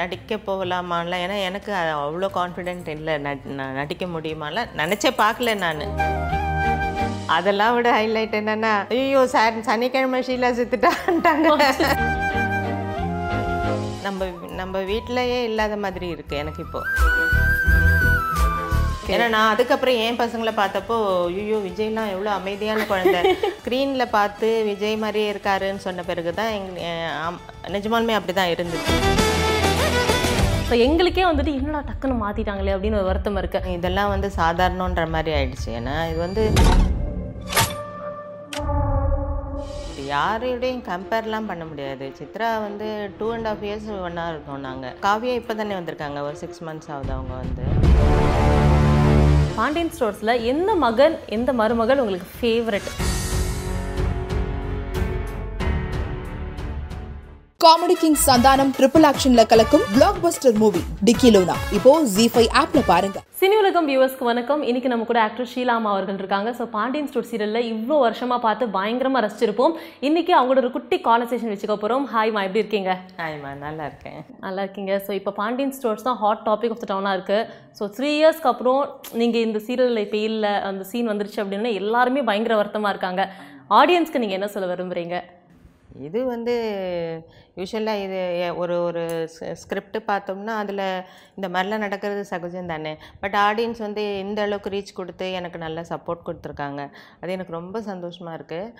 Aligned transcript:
நடிக்க 0.00 0.38
போகலாமான்லாம் 0.48 1.24
ஏன்னா 1.26 1.38
எனக்கு 1.48 1.72
அவ்வளோ 2.04 2.30
கான்ஃபிடென்ட் 2.38 2.88
இல்லை. 2.96 3.14
நான் 3.24 3.78
நடிக்க 3.80 4.06
முடியுமால 4.14 4.66
நினச்சே 4.82 5.12
பார்க்கல 5.22 5.54
நான். 5.64 5.84
அதெல்லாம் 7.36 7.74
விட 7.76 7.88
ஹைலைட் 7.98 8.38
என்னன்னா 8.38 8.72
ஐயோ 8.94 9.20
சார் 9.34 9.58
சனிக்கிழமை 9.70 10.20
ஷீலா 10.28 10.50
செத்துட்டான்ட்டாங்க. 10.60 11.48
நம்ம 14.06 14.26
நம்ம 14.60 14.78
வீட்டிலையே 14.90 15.38
இல்லாத 15.48 15.74
மாதிரி 15.84 16.06
இருக்கு 16.14 16.34
எனக்கு 16.42 16.60
இப்போ. 16.66 16.80
ஏன்னா 19.14 19.26
நான் 19.34 19.52
அதுக்கப்புறம் 19.52 20.00
என் 20.06 20.18
பசங்களை 20.20 20.52
பார்த்தப்போ 20.58 20.96
ஐயோ 21.38 21.58
விஜய்லாம் 21.68 22.10
எவ்வளோ 22.14 22.30
அமைதியான 22.40 22.84
குழந்தை. 22.90 23.20
ஸ்க்ரீனில் 23.60 24.12
பார்த்து 24.16 24.48
விஜய் 24.68 25.00
மாதிரியே 25.04 25.30
இருக்காருன்னு 25.32 25.84
சொன்ன 25.86 26.04
பிறகு 26.10 26.32
தான் 26.40 26.52
எங் 26.58 26.68
நிஜமாலுமே 27.76 28.16
அப்படி 28.18 28.34
தான் 28.40 28.52
இருந்துச்சு 28.54 28.94
ஸோ 30.70 30.76
எங்களுக்கே 30.86 31.22
வந்துட்டு 31.28 31.52
என்னடா 31.58 31.78
டக்குன்னு 31.86 32.16
மாத்திட்டாங்களே 32.24 32.74
அப்படின்னு 32.74 32.98
ஒரு 32.98 33.08
வருத்தம் 33.08 33.38
இருக்கு. 33.40 33.60
இதெல்லாம் 33.76 34.10
வந்து 34.12 34.28
சாதாரணன்ற 34.36 35.04
மாதிரி 35.14 35.30
ஆயிடுச்சு. 35.38 35.68
ஏன்னா 35.78 35.94
இது 36.10 36.18
வந்து 36.26 36.42
இது 39.90 40.02
யாரோடையும் 40.12 40.84
கம்பேர்லாம் 40.90 41.48
பண்ண 41.50 41.64
முடியாது. 41.70 42.06
சித்ரா 42.18 42.50
வந்து 42.66 42.86
டூ 43.18 43.28
அண்ட் 43.36 43.48
ஆஃப் 43.52 43.64
இயர்ஸ் 43.68 43.88
ஒன்றா 44.06 44.26
இருக்கோம் 44.32 44.64
நாங்கள் 44.68 44.94
காவியா 45.06 45.34
இப்போ 45.40 45.56
தானே 45.60 45.78
வந்திருக்காங்க. 45.80 46.20
ஒரு 46.28 46.38
சிக்ஸ் 46.44 46.62
மந்த்ஸ் 46.68 46.92
ஆகுது 46.96 47.12
அவங்க 47.18 47.34
வந்து. 47.42 47.64
பாண்டியன் 49.58 49.94
ஸ்டோர்ஸ்ல 49.96 50.34
எந்த 50.52 50.70
மகன் 50.86 51.16
எந்த 51.38 51.52
மருமகள் 51.62 52.02
உங்களுக்கு 52.04 52.30
favourite 52.38 52.90
comedy 57.62 57.94
king 58.00 58.20
Santhanam 58.26 58.70
triple 58.76 59.04
ஆக்ஷன்ல 59.08 59.42
கலக்கும் 59.48 59.82
பிளாக் 59.94 60.20
பஸ்டர் 60.22 60.54
மூவி 60.60 60.80
டிக்கிலோனா 61.06 61.56
இப்போ 61.76 61.90
ஜி 62.12 62.24
ஃபைவ் 62.32 62.48
ஆப்ல 62.60 62.80
பாருங்க. 62.90 63.18
சினி 63.40 63.56
உலகம் 63.62 63.88
வியூவர்ஸ்க்கு 63.90 64.28
வணக்கம். 64.28 64.62
இன்னைக்கு 64.68 64.90
நம்ம 64.92 65.06
கூட 65.10 65.18
ஆக்டர் 65.24 65.48
ஷீலாமா 65.52 65.88
அவர்கள் 65.94 66.18
இருக்காங்க. 66.20 66.50
ஸோ 66.58 66.64
பாண்டியன் 66.76 67.08
ஸ்டோர் 67.10 67.28
சீரியல்ல 67.30 67.60
இவ்வளோ 67.72 67.96
வருஷமா 68.04 68.36
பார்த்து 68.46 68.66
பயங்கரமா 68.76 69.20
ரசிச்சிருப்போம். 69.24 69.74
இன்னைக்கு 70.08 70.32
அவங்களோட 70.38 70.62
ஒரு 70.64 70.70
குட்டி 70.76 70.98
கான்வர்சேஷன் 71.08 71.52
வச்சுக்க 71.54 71.76
போறோம். 71.82 72.06
ஹாய்மா 72.12 72.44
எப்படி 72.46 72.62
இருக்கீங்க? 72.62 72.94
ஹாய்மா 73.20 73.50
நல்லா 73.64 73.84
இருக்கேன். 73.90 74.18
நல்லா 74.46 74.64
இருக்கீங்க. 74.66 74.94
ஸோ 75.08 75.12
இப்போ 75.18 75.34
பாண்டியன் 75.40 75.74
ஸ்டோர்ஸ் 75.78 76.06
தான் 76.08 76.18
ஹாட் 76.22 76.42
டாபிக் 76.48 76.74
ஆஃப் 76.76 76.82
த 76.84 76.88
டவுனாக 76.92 77.18
இருக்குது 77.18 77.44
ஸோ 77.80 77.90
த்ரீ 77.98 78.12
இயர்ஸ்க்கு 78.20 78.50
அப்புறம் 78.52 78.80
நீங்கள் 79.22 79.44
இந்த 79.48 79.60
சீரியலில் 79.66 80.04
இப்போ 80.06 80.20
இல்லை 80.30 80.54
அந்த 80.70 80.86
சீன் 80.92 81.12
வந்துருச்சு 81.12 81.42
அப்படின்னா 81.44 81.72
எல்லாருமே 81.82 82.22
பயங்கர 82.30 82.56
வருத்தமாக 82.62 82.94
இருக்காங்க. 82.96 83.24
ஆடியன்ஸ்க்கு 83.80 84.24
நீங்கள் 84.24 84.40
என்ன 84.40 84.50
சொல்ல 84.54 84.68
விரும்புறீங்க? 84.72 85.18
இது 85.98 86.24
வந்து 86.24 86.54
யூஸ்வலாக 87.56 88.04
இது 88.04 88.20
ஒரு 88.54 88.74
ஒரு 88.82 89.02
ஸ்கிரிப்ட் 89.62 89.98
பார்த்தோம்னா 90.10 90.54
அதில் 90.62 90.84
இந்த 91.36 91.48
மாதிரிலாம் 91.48 91.84
நடக்கிறது 91.86 92.24
சகஜம் 92.24 92.70
தானே 92.72 92.92
பட் 93.20 93.36
ஆடியன்ஸ் 93.46 93.78
வந்து 93.78 94.04
இந்த 94.18 94.42
அளவுக்கு 94.42 94.74
ரீச் 94.76 94.98
கொடுத்து 95.00 95.32
எனக்கு 95.32 95.58
நல்லா 95.58 95.84
சப்போர்ட் 95.92 96.26
கொடுத்துருக்காங்க. 96.28 96.82
அது 97.20 97.32
எனக்கு 97.32 97.58
ரொம்ப 97.60 97.82
சந்தோஷமாக 97.82 98.38
இருக்குது 98.38 98.72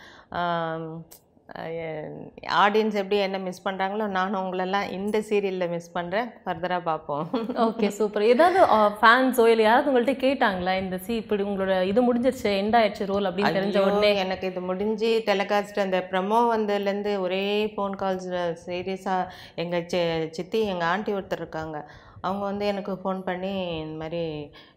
ஆடியன்ஸ் 2.63 2.97
எப்படி 3.01 3.17
என்ன 3.27 3.39
மிஸ் 3.47 3.63
பண்ணுறாங்களோ 3.67 4.05
நானும் 4.17 4.41
உங்களெல்லாம் 4.43 4.91
இந்த 4.99 5.17
சீரியலில் 5.29 5.73
மிஸ் 5.73 5.95
பண்ணுறேன் 5.97 6.29
ஃபர்தராக 6.45 6.83
பார்ப்போம். 6.89 7.25
ஓகே 7.67 7.89
சூப்பர் 7.99 8.25
ஏதாவது 8.33 8.61
ஃபேன்ஸோ 9.01 9.47
இல்லை 9.53 9.65
யாராவது 9.67 9.91
உங்கள்கிட்ட 9.91 10.17
கேட்டாங்களா 10.27 10.75
இந்த 10.83 10.99
சி 11.07 11.13
இப்படி 11.23 11.45
உங்களோட 11.49 11.77
இது 11.91 12.07
முடிஞ்சிருச்சு 12.09 12.51
எண்ட் 12.61 12.79
ஆயிடுச்சு 12.81 13.11
ரோல் 13.13 13.29
அப்படின்னு 13.31 13.57
தெரிஞ்ச 13.59 13.81
உடனே? 13.87 14.13
எனக்கு 14.25 14.51
இது 14.53 14.63
முடிஞ்சு 14.71 15.11
டெலிகாஸ்ட் 15.31 15.85
அந்த 15.87 16.01
ப்ரமோ 16.13 16.43
வந்ததுலேருந்து 16.55 17.15
ஒரே 17.25 17.45
ஃபோன் 17.75 17.97
கால்ஸ் 18.03 18.31
சீரியஸாக 18.67 19.31
எங்கள் 19.65 19.89
சி 19.95 20.03
சித்தி 20.39 20.61
எங்கள் 20.75 20.91
ஆண்டி 20.93 21.13
ஒருத்தர் 21.19 21.43
இருக்காங்க. 21.45 21.79
அவங்க 22.21 22.43
வந்து 22.45 22.65
எனக்கு 22.67 22.93
ஃபோன் 22.93 23.21
பண்ணி 23.29 23.53
இந்த 23.83 23.95
மாதிரி 24.03 24.23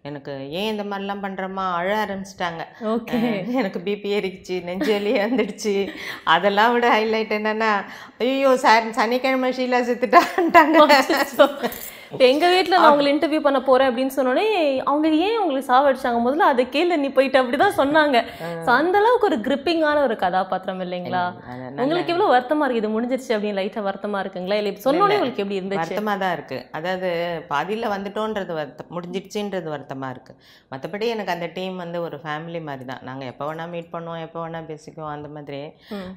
எனக்கு 0.10 0.34
ஏன் 0.60 0.70
இந்த 0.74 0.84
மாதிரிலாம் 0.84 1.24
பண்ணுறம்மா 1.26 1.66
அழ 1.80 1.90
ஆரம்பிச்சிட்டாங்க. 2.04 2.64
ஓகே. 2.94 3.20
எனக்கு 3.62 3.80
பிபி 3.80 4.12
ஏறிக்குச்சு 4.18 4.58
நெஞ்சு 4.64 4.92
வலி 4.94 5.14
வந்துடுச்சு. 5.24 5.76
அதெல்லாம் 6.36 6.74
விட 6.74 6.90
ஹைலைட் 6.98 7.36
என்னன்னா 7.40 7.72
ஐயோ 8.18 8.54
சார் 8.66 8.92
சனிக்கிழமை 9.00 9.52
ஷீலா 9.60 9.82
செத்துட்டான்ட்டாங்க. 9.90 10.78
இப்போ 12.14 12.26
எங்கள் 12.32 12.52
வீட்டில் 12.54 12.76
நான் 12.76 12.92
உங்களை 12.94 13.12
இன்டர்வியூ 13.14 13.40
பண்ண 13.46 13.60
போகிறேன் 13.68 13.88
அப்படின்னு 13.90 14.14
சொன்னோடனே 14.16 14.48
அவங்க 14.90 15.08
ஏன் 15.28 15.38
உங்களுக்கு 15.44 15.68
சாவடிச்சாங்க? 15.70 16.20
முதல்ல 16.26 16.50
அதை 16.54 16.64
கேளு 16.74 16.98
நீ 17.04 17.10
போயிட்டு 17.16 17.40
அப்படி 17.40 17.58
தான் 17.62 17.76
சொன்னாங்க 17.80 18.18
அந்த 18.74 18.98
அளவுக்கு 19.02 19.28
ஒரு 19.30 19.38
கிரிப்பிங்கான 19.46 20.02
ஒரு 20.08 20.16
கதாபாத்திரம் 20.24 20.82
இல்லைங்களா? 20.86 21.24
உங்களுக்கு 21.84 22.14
எவ்வளோ 22.14 22.28
வருத்தமா 22.34 22.66
இருக்கு 22.66 22.82
இது 22.82 22.92
முடிஞ்சிருச்சு 22.96 23.32
அப்படின்னு 23.36 23.60
லைட்டாக 23.60 23.84
வருத்தமா 23.88 24.20
இருக்குங்களா? 24.24 24.58
இல்லை 24.62 24.74
சொன்னோடனே 24.86 25.16
உங்களுக்கு 25.18 25.44
எப்படி 25.44 25.58
இருந்துச்சு? 25.60 25.82
வருத்தமாக 25.84 26.22
தான் 26.24 26.34
இருக்குது 26.38 26.64
அதாவது 26.80 27.10
பாதியில் 27.54 27.90
வந்துட்டோன்றது 27.96 28.54
வருத்தம் 28.60 28.92
முடிஞ்சிடுச்சுன்றது 28.98 29.72
வருத்தமாக 29.76 30.14
இருக்குது 30.16 30.38
மற்றபடி 30.74 31.08
எனக்கு 31.16 31.36
அந்த 31.36 31.50
டீம் 31.58 31.82
வந்து 31.84 31.98
ஒரு 32.08 32.20
ஃபேமிலி 32.26 32.62
மாதிரி 32.70 32.88
தான். 32.92 33.04
நாங்கள் 33.10 33.32
எப்போ 33.34 33.48
வேணால் 33.50 33.74
மீட் 33.74 33.92
பண்ணுவோம் 33.96 34.24
எப்போ 34.28 34.40
வேணால் 34.46 34.70
பேசிக்குவோம் 34.72 35.14
அந்த 35.16 35.32
மாதிரி 35.38 35.62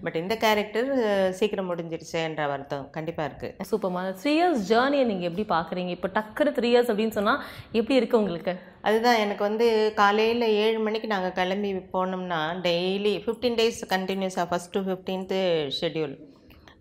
பட் 0.05 0.21
இந்த 0.23 0.37
கேரக்டர் 0.45 0.93
சீக்கிரம் 1.41 1.71
முடிஞ்சிருச்சேன்ற 1.73 2.45
வருத்தம் 2.55 2.87
கண்டிப்பாக 2.99 3.31
இருக்குது 3.31 3.69
சூப்பர்மா 3.73 4.05
த்ரீ 4.23 4.35
இயர்ஸ் 4.39 4.63
ஜேர்னியை 4.73 5.07
நீங்கள் 5.13 5.31
எப்படி 5.33 5.47
பார்க்குறீங்க 5.57 5.85
இப்போ 5.91 6.09
டக்குனு 6.09 6.51
த்ரீ 6.53 6.69
இயர்ஸ் 6.71 6.91
அப்படின்னு 6.93 7.11
சொன்னால் 7.11 7.41
எப்படி 7.73 7.95
இருக்கு 7.95 8.19
உங்களுக்கு? 8.19 8.53
அதுதான் 8.83 9.17
எனக்கு 9.17 9.43
வந்து 9.45 9.67
காலையில் 9.95 10.47
ஏழு 10.65 10.79
மணிக்கு 10.79 11.07
நாங்கள் 11.07 11.33
கிளம்பி 11.33 11.73
போனோம்னா 11.95 12.41
டெய்லி 12.69 13.15
ஃபிஃப்டீன் 13.25 13.59
டேஸ் 13.61 13.81
கண்டினியூஸாக 13.91 14.47
ஃபஸ்ட் 14.51 14.73
டு 14.73 14.81
ஃபிஃப்டீன்த்து 14.81 15.41
ஷெட்யூல் 15.81 16.17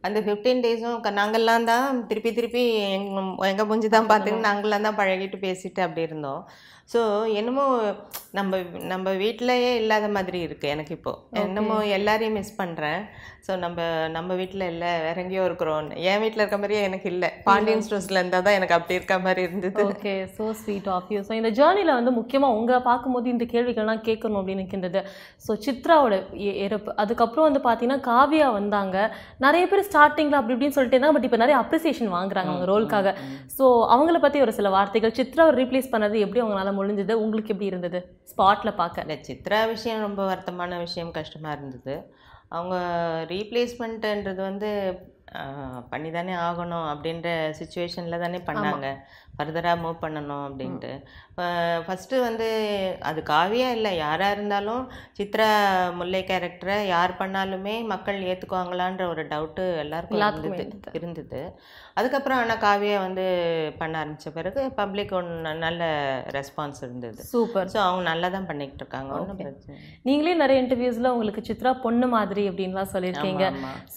அந்த 0.02 0.20
ஃபிஃப்டீன் 0.20 0.64
டேஸும் 0.66 1.00
நாங்கள்லாம் 1.20 1.64
தான் 1.64 2.02
திருப்பி 2.08 2.32
திருப்பி 2.34 2.64
எங்கள் 2.90 3.48
எங்கள் 3.48 3.68
மூஞ்சி 3.70 3.90
தான் 3.90 4.10
பார்த்துக்கிட்டு 4.12 4.48
நாங்களாம் 4.48 4.88
தான் 4.88 5.00
பழகிட்டு 5.00 5.38
பேசிட்டு 5.46 5.80
அப்படி 5.80 6.02
இருந்தோம். 6.02 6.42
ஸோ 6.94 7.00
என்னமோ 7.40 7.64
நம்ம 8.38 8.58
நம்ம 8.92 9.12
வீட்டிலையே 9.22 9.70
இல்லாத 9.82 10.08
மாதிரி 10.16 10.40
இருக்குது 10.48 10.72
எனக்கு 10.74 10.94
இப்போது 10.98 11.42
என்னமோ 11.44 11.78
எல்லாரையும் 11.98 12.36
மிஸ் 12.38 12.60
பண்ணுறேன் 12.60 13.02
ஸோ 13.46 13.54
நம்ம 13.64 13.80
நம்ம 14.16 14.36
வீட்டில் 14.40 14.66
இல்லை 14.72 14.92
வேற 15.06 15.18
எங்கேயோ 15.24 15.44
இருக்கிறோம். 15.48 15.90
என் 16.12 16.22
வீட்டில் 16.24 16.42
இருக்க 16.44 16.58
மாதிரியே 16.62 16.82
எனக்கு 16.88 17.08
இல்லை. 17.14 17.30
பாண்டியன் 17.48 17.84
ஸ்டோர்ஸில் 17.86 18.20
இருந்தால் 18.20 18.46
தான் 18.48 18.58
எனக்கு 18.60 18.76
அப்படி 18.78 18.98
இருக்க 19.00 19.16
மாதிரி 19.26 19.42
இருந்தது. 19.48 19.84
Okay 19.94 20.14
so 20.38 20.46
sweet 20.62 20.90
of 20.96 21.10
you 21.16 21.20
so 21.28 21.34
இந்த 21.40 21.52
ஜேர்னியில் 21.60 21.94
வந்து 21.98 22.14
முக்கியமாக 22.20 22.58
உங்களை 22.60 22.80
பார்க்கும்போது 22.90 23.30
இந்த 23.34 23.48
கேள்விகள்லாம் 23.54 24.04
கேட்கணும் 24.08 24.40
அப்படின்னு 24.42 24.64
இருக்கின்றது 24.64 25.02
ஸோ 25.46 25.54
சித்ராவோட 25.66 26.18
இறப்பு 26.66 26.96
அதுக்கப்புறம் 27.04 27.48
வந்து 27.50 27.62
பார்த்தீங்கன்னா 27.68 28.00
காவியா 28.12 28.50
வந்தாங்க. 28.60 28.98
நிறைய 29.48 29.66
பேர் 29.74 29.88
ஸ்டார்டிங்கில் 29.90 30.40
அப்படி 30.40 30.56
இப்படின்னு 30.58 30.78
சொல்லிட்டு 30.78 30.98
இருந்தாங்க. 30.98 31.18
பட் 31.20 31.30
இப்போ 31.30 31.42
நிறைய 31.44 31.58
அப்ரிசியேஷன் 31.64 32.12
வாங்குறாங்க 32.18 32.52
அவங்க 32.54 32.68
ரோலுக்காக 32.74 33.16
ஸோ 33.58 33.68
அவங்கள 33.96 34.20
பற்றி 34.28 34.42
ஒரு 34.48 34.56
சில 34.60 34.70
வார்த்தைகள். 34.78 35.16
சித்ராவை 35.22 35.54
ரீப்ளேஸ் 35.62 35.94
பண்ணது 35.96 36.18
எப்படி 36.26 36.44
அவங்களால 36.46 36.75
முடிஞ்சது. 36.78 37.14
உங்களுக்கு 37.24 37.54
எப்படி 37.54 37.72
இருந்தது? 37.72 38.00
ஸ்பாட்டில் 38.32 38.80
பார்க்க 38.82 39.06
இல்லை 39.06 39.18
சித்ரா 39.28 39.60
விஷயம் 39.74 40.06
ரொம்ப 40.08 40.22
வருத்தமான 40.32 40.78
விஷயம் 40.86 41.16
கஷ்டமாக 41.18 41.58
இருந்தது. 41.58 41.96
அவங்க 42.56 42.76
ரீப்ளேஸ்மெண்ட்டுன்றது 43.34 44.42
வந்து 44.50 44.70
பண்ணி 45.92 46.10
தானே 46.12 46.34
ஆகணும் 46.48 46.88
அப்படின்ற 46.92 47.30
சுச்சுவேஷனில் 47.60 48.24
தானே 48.24 48.40
பண்ணாங்க. 48.50 48.88
ஃபர்தராக 49.38 49.82
மூவ் 49.84 50.04
பண்ணணும் 50.04 50.44
அப்படின்ட்டு. 50.48 50.92
ஃபஸ்ட்டு 51.86 52.22
வந்து 52.26 52.48
அது 53.10 53.20
காவியா 53.32 53.70
இல்லை 53.78 53.92
யாராக 54.04 54.36
இருந்தாலும் 54.36 54.84
சித்ரா 55.18 55.48
முல்லை 56.00 56.22
கேரக்டரை 56.30 56.78
யார் 56.94 57.14
பண்ணாலுமே 57.22 57.74
மக்கள் 57.94 58.20
ஏற்றுக்குவாங்களான்ற 58.32 59.06
ஒரு 59.14 59.24
டவுட்டு 59.34 59.66
எல்லாருக்கும் 59.84 60.22
இருந்தது 60.60 61.00
இருந்தது. 61.00 61.42
அதுக்கப்புறம் 62.00 62.40
ஆனால் 62.44 62.62
காவியா 62.66 62.96
வந்து 63.08 63.26
பண்ண 63.82 63.96
ஆரம்பித்த 64.02 64.32
பிறகு 64.38 64.62
பப்ளிக் 64.80 65.14
ஒன்று 65.20 65.54
நல்ல 65.66 65.84
ரெஸ்பான்ஸ் 66.38 66.82
இருந்தது. 66.86 67.22
சூப்பர். 67.34 67.70
ஸோ 67.74 67.80
அவங்க 67.88 68.04
நல்லா 68.12 68.30
தான் 68.36 68.50
பண்ணிக்கிட்டு 68.50 68.84
இருக்காங்க 68.84 69.14
ஒன்றும் 69.20 69.42
பிரச்சனை. 69.44 69.78
நீங்களே 70.10 70.36
நிறைய 70.44 70.64
இன்டர்வியூஸில் 70.64 71.14
உங்களுக்கு 71.14 71.44
சித்ரா 71.50 71.74
பொண்ணு 71.86 72.10
மாதிரி 72.16 72.46
அப்படின்லாம் 72.52 72.94
சொல்லியிருக்கீங்க. 72.96 73.46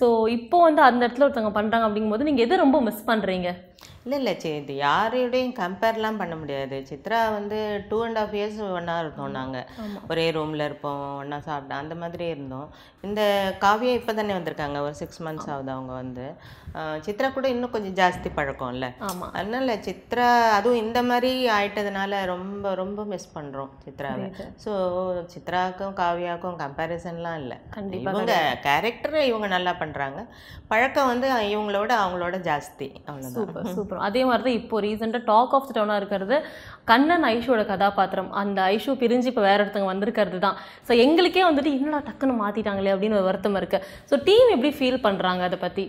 ஸோ 0.01 0.09
இப்போ 0.39 0.59
வந்து 0.67 0.83
அந்த 0.89 1.01
இடத்துல 1.07 1.27
ஒருத்தவங்க 1.27 1.55
பண்ணுறாங்க 1.59 1.89
அப்படிங்கும்போது 1.89 2.29
நீங்கள் 2.31 2.47
எது 2.49 2.63
ரொம்ப 2.65 2.81
மிஸ் 2.89 3.09
பண்ணுறீங்க 3.11 3.51
இல்லை 4.09 4.19
இல்லை 4.21 4.33
சரி 4.43 4.59
இது 4.61 4.75
யாரோடையும் 4.87 5.57
கம்பேர்லாம் 5.61 6.19
பண்ண 6.21 6.35
முடியாது. 6.43 6.77
சித்ரா 6.91 7.19
வந்து 7.35 7.57
டூ 7.89 7.97
அண்ட் 8.05 8.19
ஆஃப் 8.21 8.35
இயர்ஸ் 8.39 8.61
ஒன்றா 8.77 8.95
இருந்தோம் 9.01 9.35
நாங்கள் 9.39 9.67
ஒரே 10.13 10.25
ரூமில் 10.37 10.65
இருப்போம் 10.67 11.03
ஒன்றா 11.23 11.39
சாப்பிட்டோம் 11.49 11.83
அந்த 11.83 11.95
மாதிரி 12.03 12.27
இருந்தோம். 12.35 12.69
இந்த 13.07 13.21
காவியா 13.65 13.97
இப்போ 13.99 14.13
தானே 14.19 14.37
வந்திருக்காங்க 14.37 14.79
ஒரு 14.87 14.95
சிக்ஸ் 15.01 15.21
மந்த்ஸ் 15.27 15.51
ஆகுது 15.55 15.71
அவங்க 15.75 15.93
வந்து. 16.03 16.25
சித்ரா 17.05 17.29
கூட 17.35 17.47
இன்னும் 17.55 17.73
கொஞ்சம் 17.75 17.97
ஜாஸ்தி 18.01 18.31
பழக்கம்ல. 18.39 18.89
அதனால 19.39 19.77
சித்ரா 19.89 20.29
அதுவும் 20.57 20.81
இந்த 20.85 21.03
மாதிரி 21.11 21.33
ஆயிட்டதுனால 21.59 22.23
ரொம்ப 22.33 22.75
ரொம்ப 22.83 23.05
மிஸ் 23.13 23.29
பண்ணுறோம் 23.37 23.71
சித்ராவை. 23.85 24.27
ஸோ 24.65 24.73
சித்ராவுக்கும் 25.35 25.95
காவியாவுக்கும் 26.01 26.59
கம்பேரிசன்லாம் 26.65 27.39
இல்லை. 27.43 27.59
இவங்க 28.01 28.35
கேரக்டரை 28.69 29.23
இவங்க 29.33 29.49
நல்லா 29.57 29.75
பண்ணுறாங்க 29.85 30.23
பழக்கம் 30.73 31.13
வந்து 31.13 31.29
இவங்களோட 31.55 31.93
அவங்களோட 32.03 32.37
ஜாஸ்தி. 32.51 32.91
அவ்வளோதான் 33.09 33.73
சூப்பர் 33.77 33.98
சூப்பர் 33.99 34.09
அதே 34.09 34.25
மாதிரி 34.25 34.43
தான் 34.43 34.59
இப்போ 34.61 34.81
ரீசெண்டாக 34.81 35.23
டாக் 35.25 35.55
ஆஃப் 35.55 35.67
த 35.69 35.73
டவுனாக 35.79 36.01
இருக்கிறது 36.01 36.37
கண்ணன் 36.85 37.25
ஐஷோட 37.25 37.63
கதாபாத்திரம். 37.71 38.31
அந்த 38.33 38.59
ஐஷோ 38.75 38.93
பிரிஞ்சு 39.01 39.29
இப்போ 39.33 39.43
வேற 39.43 39.59
ஒருத்தவங்க 39.65 39.91
வந்திருக்கிறது 39.93 40.39
தான் 40.39 40.57
ஸோ 40.89 40.93
எங்களுக்கே 41.05 41.43
வந்துட்டு 41.49 41.73
என்னடா 41.77 42.01
டக்குன்னு 42.09 42.37
மாற்றிட்டாங்களே 42.43 42.93
அப்படின்னு 42.95 43.19
ஒரு 43.21 43.29
வருத்தம் 43.31 43.59
இருக்குது 43.61 43.85
ஸோ 44.11 44.17
டீம் 44.25 44.53
எப்படி 44.55 44.71
ஃபீல் 44.79 45.05
பண்ணுறாங்க 45.07 45.43
அதை 45.49 45.59
பற்றி 45.59 45.85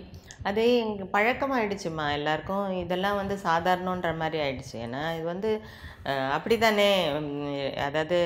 அதே 0.48 0.66
எங்க 0.82 1.04
பழக்கமாயிடுச்சுமா 1.14 2.04
எல்லாருக்கும். 2.18 2.66
இதெல்லாம் 2.82 3.20
வந்து 3.20 3.34
சாதாரணன்ற 3.46 4.10
மாதிரி 4.22 4.38
ஆயிடுச்சு. 4.44 4.74
ஏன்னா 4.86 5.02
இது 5.18 5.26
வந்து 5.34 5.50
அப்படி 6.34 6.54
தானே 6.62 6.86
அதாவது 7.86 8.18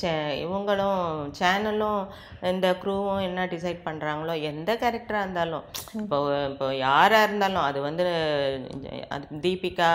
சே 0.00 0.10
இவங்களும் 0.44 1.02
சேனலும் 1.40 2.00
இந்த 2.50 2.68
க்ரூவும் 2.82 3.20
என்ன 3.26 3.44
டிசைட் 3.52 3.84
பண்ணுறாங்களோ 3.84 4.34
எந்த 4.50 4.70
கேரக்டராக 4.80 5.24
இருந்தாலும். 5.24 5.64
இப்போ 6.00 6.18
இப்போ 6.48 6.68
யாராக 6.86 7.26
இருந்தாலும் 7.28 7.66
அது 7.68 7.78
வந்து 7.86 8.06
அது 9.16 9.40
தீபிகா 9.46 9.90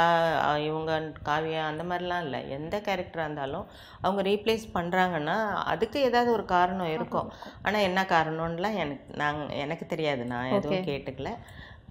இவங்க 0.69 1.01
காவியா 1.29 1.65
அந்த 1.71 1.85
மாதிரிலாம் 1.89 2.23
இல்லை. 2.27 2.41
எந்த 2.59 2.77
கேரக்டராக 2.87 3.27
இருந்தாலும் 3.29 3.67
அவங்க 4.05 4.23
ரீப்ளேஸ் 4.31 4.65
பண்ணுறாங்கன்னா 4.77 5.37
அதுக்கு 5.73 5.99
ஏதாவது 6.09 6.31
ஒரு 6.37 6.47
காரணம் 6.55 6.93
இருக்கும். 6.97 7.29
ஆனால் 7.65 7.87
என்ன 7.89 8.07
காரணம்லாம் 8.15 8.79
எனக்கு 8.85 9.19
நாங்கள் 9.23 9.53
எனக்கு 9.65 9.87
தெரியாது. 9.95 10.23
நான் 10.33 10.55
எதுவும் 10.59 10.89
கேட்டுக்கல. 10.91 11.31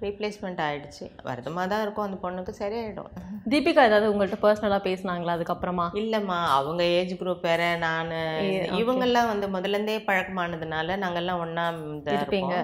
ரீப்ளேஸ்மெண்ட் 0.02 0.60
ஆயிடுச்சு. 0.64 1.04
வருத்தமாக 1.26 1.66
தான் 1.72 1.82
இருக்கும். 1.84 2.06
அந்த 2.06 2.16
பொண்ணுக்கு 2.22 2.52
சரியாயிடும். 2.60 3.10
தீபிகா 3.52 3.82
ஏதாவது 3.88 4.10
உங்கள்கிட்ட 4.12 4.38
பர்சனலாக 4.44 4.82
பேசுனாங்களா 4.88 5.34
அதுக்கப்புறமா? 5.36 5.86
இல்லைம்மா. 6.00 6.38
அவங்க 6.56 6.82
ஏஜ் 6.96 7.14
குரூப் 7.20 7.46
வேற 7.50 7.62
நான் 7.84 8.10
இவங்கெல்லாம் 8.80 9.30
வந்து 9.32 9.48
முதல்லேருந்தே 9.54 9.96
பழக்கமானதுனால 10.08 10.96
நாங்கெல்லாம் 11.04 11.42
ஒன்றா 11.44 11.66
இருப்பீங்க. 12.16 12.54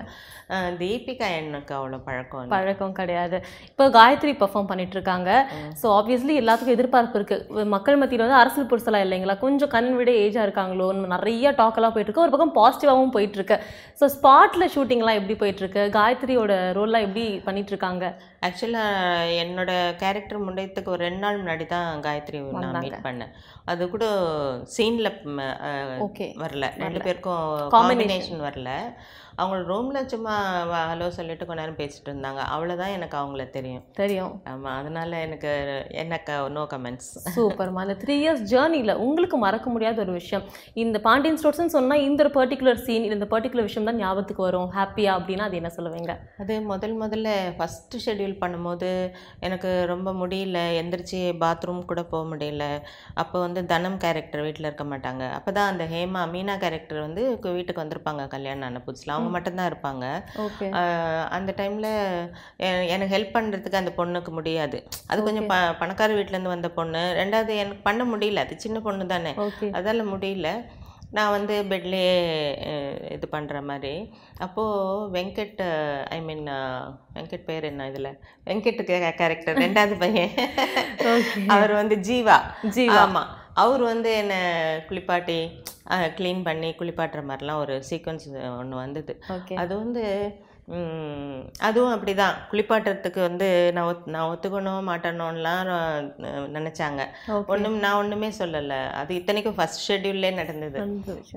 தீபிகா 0.82 1.26
எனக்கு 1.40 1.72
அவ்வளோ 1.78 1.98
பழக்கம் 2.06 2.54
பழக்கம் 2.54 2.96
கிடையாது. 3.00 3.36
இப்போ 3.70 3.84
காயத்ரி 3.98 4.32
பெர்ஃபார்ம் 4.40 4.70
பண்ணிட்டு 4.70 4.96
இருக்காங்க 4.98 5.30
ஸோ 5.82 5.86
ஆப்வியஸ்லி 5.98 6.34
எல்லாத்துக்கும் 6.42 6.76
எதிர்பார்ப்பு 6.76 7.18
இருக்கு. 7.20 7.38
மக்கள் 7.74 8.00
மத்தியில் 8.02 8.24
வந்து 8.26 8.40
அரசியல் 8.40 8.70
புருஷலாம் 8.72 9.04
இல்லைங்களா? 9.06 9.36
கொஞ்சம் 9.44 9.72
கண் 9.76 9.90
விட 9.98 10.10
ஏஜாக 10.24 10.46
இருக்காங்களோன்னு 10.48 11.14
நிறைய 11.16 11.52
டாக்கெல்லாம் 11.62 11.94
போயிட்டு 11.94 12.10
இருக்கு 12.10 12.26
ஒரு 12.26 12.34
பக்கம் 12.34 12.56
பாசிட்டிவாகவும் 12.60 13.14
போயிட்டு 13.16 13.38
இருக்கு 13.40 13.58
ஸோ 14.00 14.06
ஸ்பாட்ல 14.16 14.66
ஷூட்டிங்லாம் 14.74 15.18
எப்படி 15.20 15.36
போயிட்டு 15.42 15.62
இருக்கு 15.64 15.84
காயத்ரியோட 15.98 16.52
ரோல்லாம் 16.78 17.06
எப்படி 17.06 17.19
பண்ணிட்டு 17.44 17.70
இருக்காங்க. 17.70 18.04
ஆக்சுவலாக 18.46 19.32
என்னோட 19.42 19.70
கேரக்டர் 20.02 20.44
முன்னையத்துக்கு 20.44 20.92
ஒரு 20.94 21.02
ரெண்டு 21.06 21.22
நாள் 21.24 21.40
முன்னாடி 21.40 21.64
தான் 21.74 22.02
காயத்ரி 22.06 22.38
நான் 22.64 22.78
மீட் 22.84 23.06
பண்ணேன். 23.06 23.32
அது 23.70 23.82
கூட 23.94 24.04
சீனில் 24.76 25.10
ஓகே. 26.06 26.28
வரல. 26.44 26.68
ரெண்டு 26.84 27.00
பேருக்கும் 27.06 27.42
காம்பினேஷன் 27.74 28.46
வரல. 28.48 28.70
அவங்க 29.40 29.58
ரூமில் 29.68 30.08
சும்மா 30.12 30.32
ஹலோ 30.88 31.06
சொல்லிட்டு 31.18 31.44
கொஞ்ச 31.48 31.60
நேரம் 31.60 31.78
பேசிட்டு 31.80 32.08
இருந்தாங்க. 32.10 32.40
அவ்வளோதான் 32.54 32.94
எனக்கு 32.96 33.16
அவங்கள 33.20 33.44
தெரியும். 33.56 33.84
தெரியும். 34.00 34.32
ஆமாம் 34.52 34.76
அதனால 34.80 35.20
எனக்கு 35.26 35.52
எனக்கு 36.02 36.32
நோ 36.56 36.62
கமெண்ட்ஸ் 36.72 37.10
சூப்பர்மா 37.36 37.84
அந்த 37.84 37.96
த்ரீ 38.02 38.16
இயர்ஸ் 38.22 38.42
ஜேர்னியில் 38.52 38.94
உங்களுக்கு 39.04 39.38
மறக்க 39.44 39.68
முடியாத 39.74 40.02
ஒரு 40.06 40.14
விஷயம். 40.20 40.44
இந்த 40.84 40.98
பாண்டியன் 41.06 41.38
ஸ்டோர்ஸ்னு 41.42 41.74
சொன்னால் 41.76 42.04
இந்த 42.08 42.20
ஒரு 42.26 42.32
பர்டிகுலர் 42.38 42.82
சீன் 42.88 43.08
இந்த 43.12 43.28
பர்டிகுலர் 43.34 43.68
விஷயம் 43.68 43.88
தான் 43.90 44.00
ஞாபகத்துக்கு 44.02 44.46
வரும். 44.48 44.68
ஹாப்பியா 44.78 45.14
அப்படின்னா 45.18 45.46
அது 45.48 45.60
என்ன 45.62 45.72
சொல்லுவீங்க? 45.78 46.14
அது 46.44 46.56
முதல் 46.72 46.96
முதல்ல 47.04 47.30
ஃபஸ்ட்டு 47.60 48.02
ஷெட்யூல் 48.06 48.29
பண்ணும்போது 48.42 48.88
எனக்கு 49.46 49.70
ரொம்ப 49.92 50.08
முடியல. 50.20 50.58
எந்திரிச்சு 50.80 51.20
பாத்ரூம் 51.42 51.80
கூட 51.90 52.02
போக 52.12 52.22
முடியல. 52.32 52.64
அப்போ 53.22 53.36
வந்து 53.46 53.60
தனம் 53.72 53.98
கேரக்டர் 54.04 54.44
வீட்டில் 54.46 54.68
இருக்க 54.68 54.86
மாட்டாங்க. 54.92 55.24
அப்போ 55.38 55.52
தான் 55.58 55.70
அந்த 55.72 55.86
ஹேமா 55.94 56.22
மீனா 56.34 56.56
கேரக்டர் 56.64 57.00
வந்து 57.06 57.22
வீட்டுக்கு 57.58 57.82
வந்திருப்பாங்க 57.82 58.24
கல்யாணம் 58.34 58.66
ஆன 58.68 58.82
புதுசில். 58.86 59.14
அவங்க 59.16 59.30
மட்டும்தான் 59.36 59.70
இருப்பாங்க. 59.72 60.04
அந்த 61.38 61.50
டைமில் 61.60 61.90
எனக்கு 62.94 63.12
ஹெல்ப் 63.16 63.36
பண்ணுறதுக்கு 63.36 63.82
அந்த 63.82 63.94
பொண்ணுக்கு 64.00 64.32
முடியாது. 64.38 64.80
அது 65.12 65.20
கொஞ்சம் 65.28 65.48
ப 65.52 65.56
பணக்கார 65.82 66.10
வீட்டிலேருந்து 66.18 66.54
வந்த 66.56 66.70
பொண்ணு. 66.78 67.02
ரெண்டாவது 67.22 67.54
எனக்கு 67.64 67.82
பண்ண 67.88 68.02
முடியல. 68.12 68.44
அது 68.46 68.62
சின்ன 68.66 68.78
பொண்ணு 68.86 69.06
தானே 69.14 69.34
அதால் 69.78 70.10
முடியல. 70.12 70.50
நான் 71.10 71.30
வந்து 71.30 71.64
பெட்லேயே 71.68 72.14
இது 73.12 73.28
பண்ணுற 73.32 73.62
மாதிரி. 73.62 74.14
அப்போது 74.38 75.20
வெங்கட் 75.20 75.62
ஐ 76.08 76.20
மீன் 76.20 76.46
வெங்கட் 77.14 77.44
பேர் 77.44 77.64
என்ன 77.64 77.88
இதில்? 77.88 78.18
வெங்கட் 78.46 79.12
கேரக்டர் 79.16 79.58
ரெண்டாவது 79.58 79.98
பையன். 79.98 80.30
அவர் 81.46 81.72
வந்து 81.72 81.96
ஜீவா. 81.96 82.40
ஜீவா. 82.62 83.00
ஆமாம் 83.04 83.38
அவர் 83.62 83.82
வந்து 83.90 84.10
என்னை 84.20 84.40
குளிப்பாட்டி 84.88 85.38
க்ளீன் 86.18 86.44
பண்ணி 86.48 86.68
குளிப்பாட்டுற 86.80 87.22
மாதிரிலாம் 87.30 87.62
ஒரு 87.64 87.76
சீக்வன்ஸ் 87.90 88.26
ஒன்று 88.60 88.76
வந்தது. 88.84 89.14
ஓகே 89.36 89.56
அது 89.62 89.72
வந்து 89.82 90.04
அதுவும் 91.68 91.92
அப்படிதான். 91.94 92.34
குளிப்பாட்டுறதுக்கு 92.50 93.20
வந்து 93.28 93.46
நான் 93.76 93.88
ஒத் 93.92 94.04
நான் 94.14 94.28
ஒத்துக்கணும் 94.32 94.88
மாட்டணும்லாம் 94.88 95.70
நினைச்சாங்க. 96.56 97.04
ஒன்றும் 97.52 97.78
நான் 97.84 97.98
ஒன்றுமே 98.02 98.28
சொல்லலை. 98.38 98.78
அது 99.00 99.14
இத்தனைக்கும் 99.20 99.56
ஃபர்ஸ்ட் 99.56 99.84
ஷெட்யூல்லே 99.86 100.30
நடந்தது. 100.40 100.78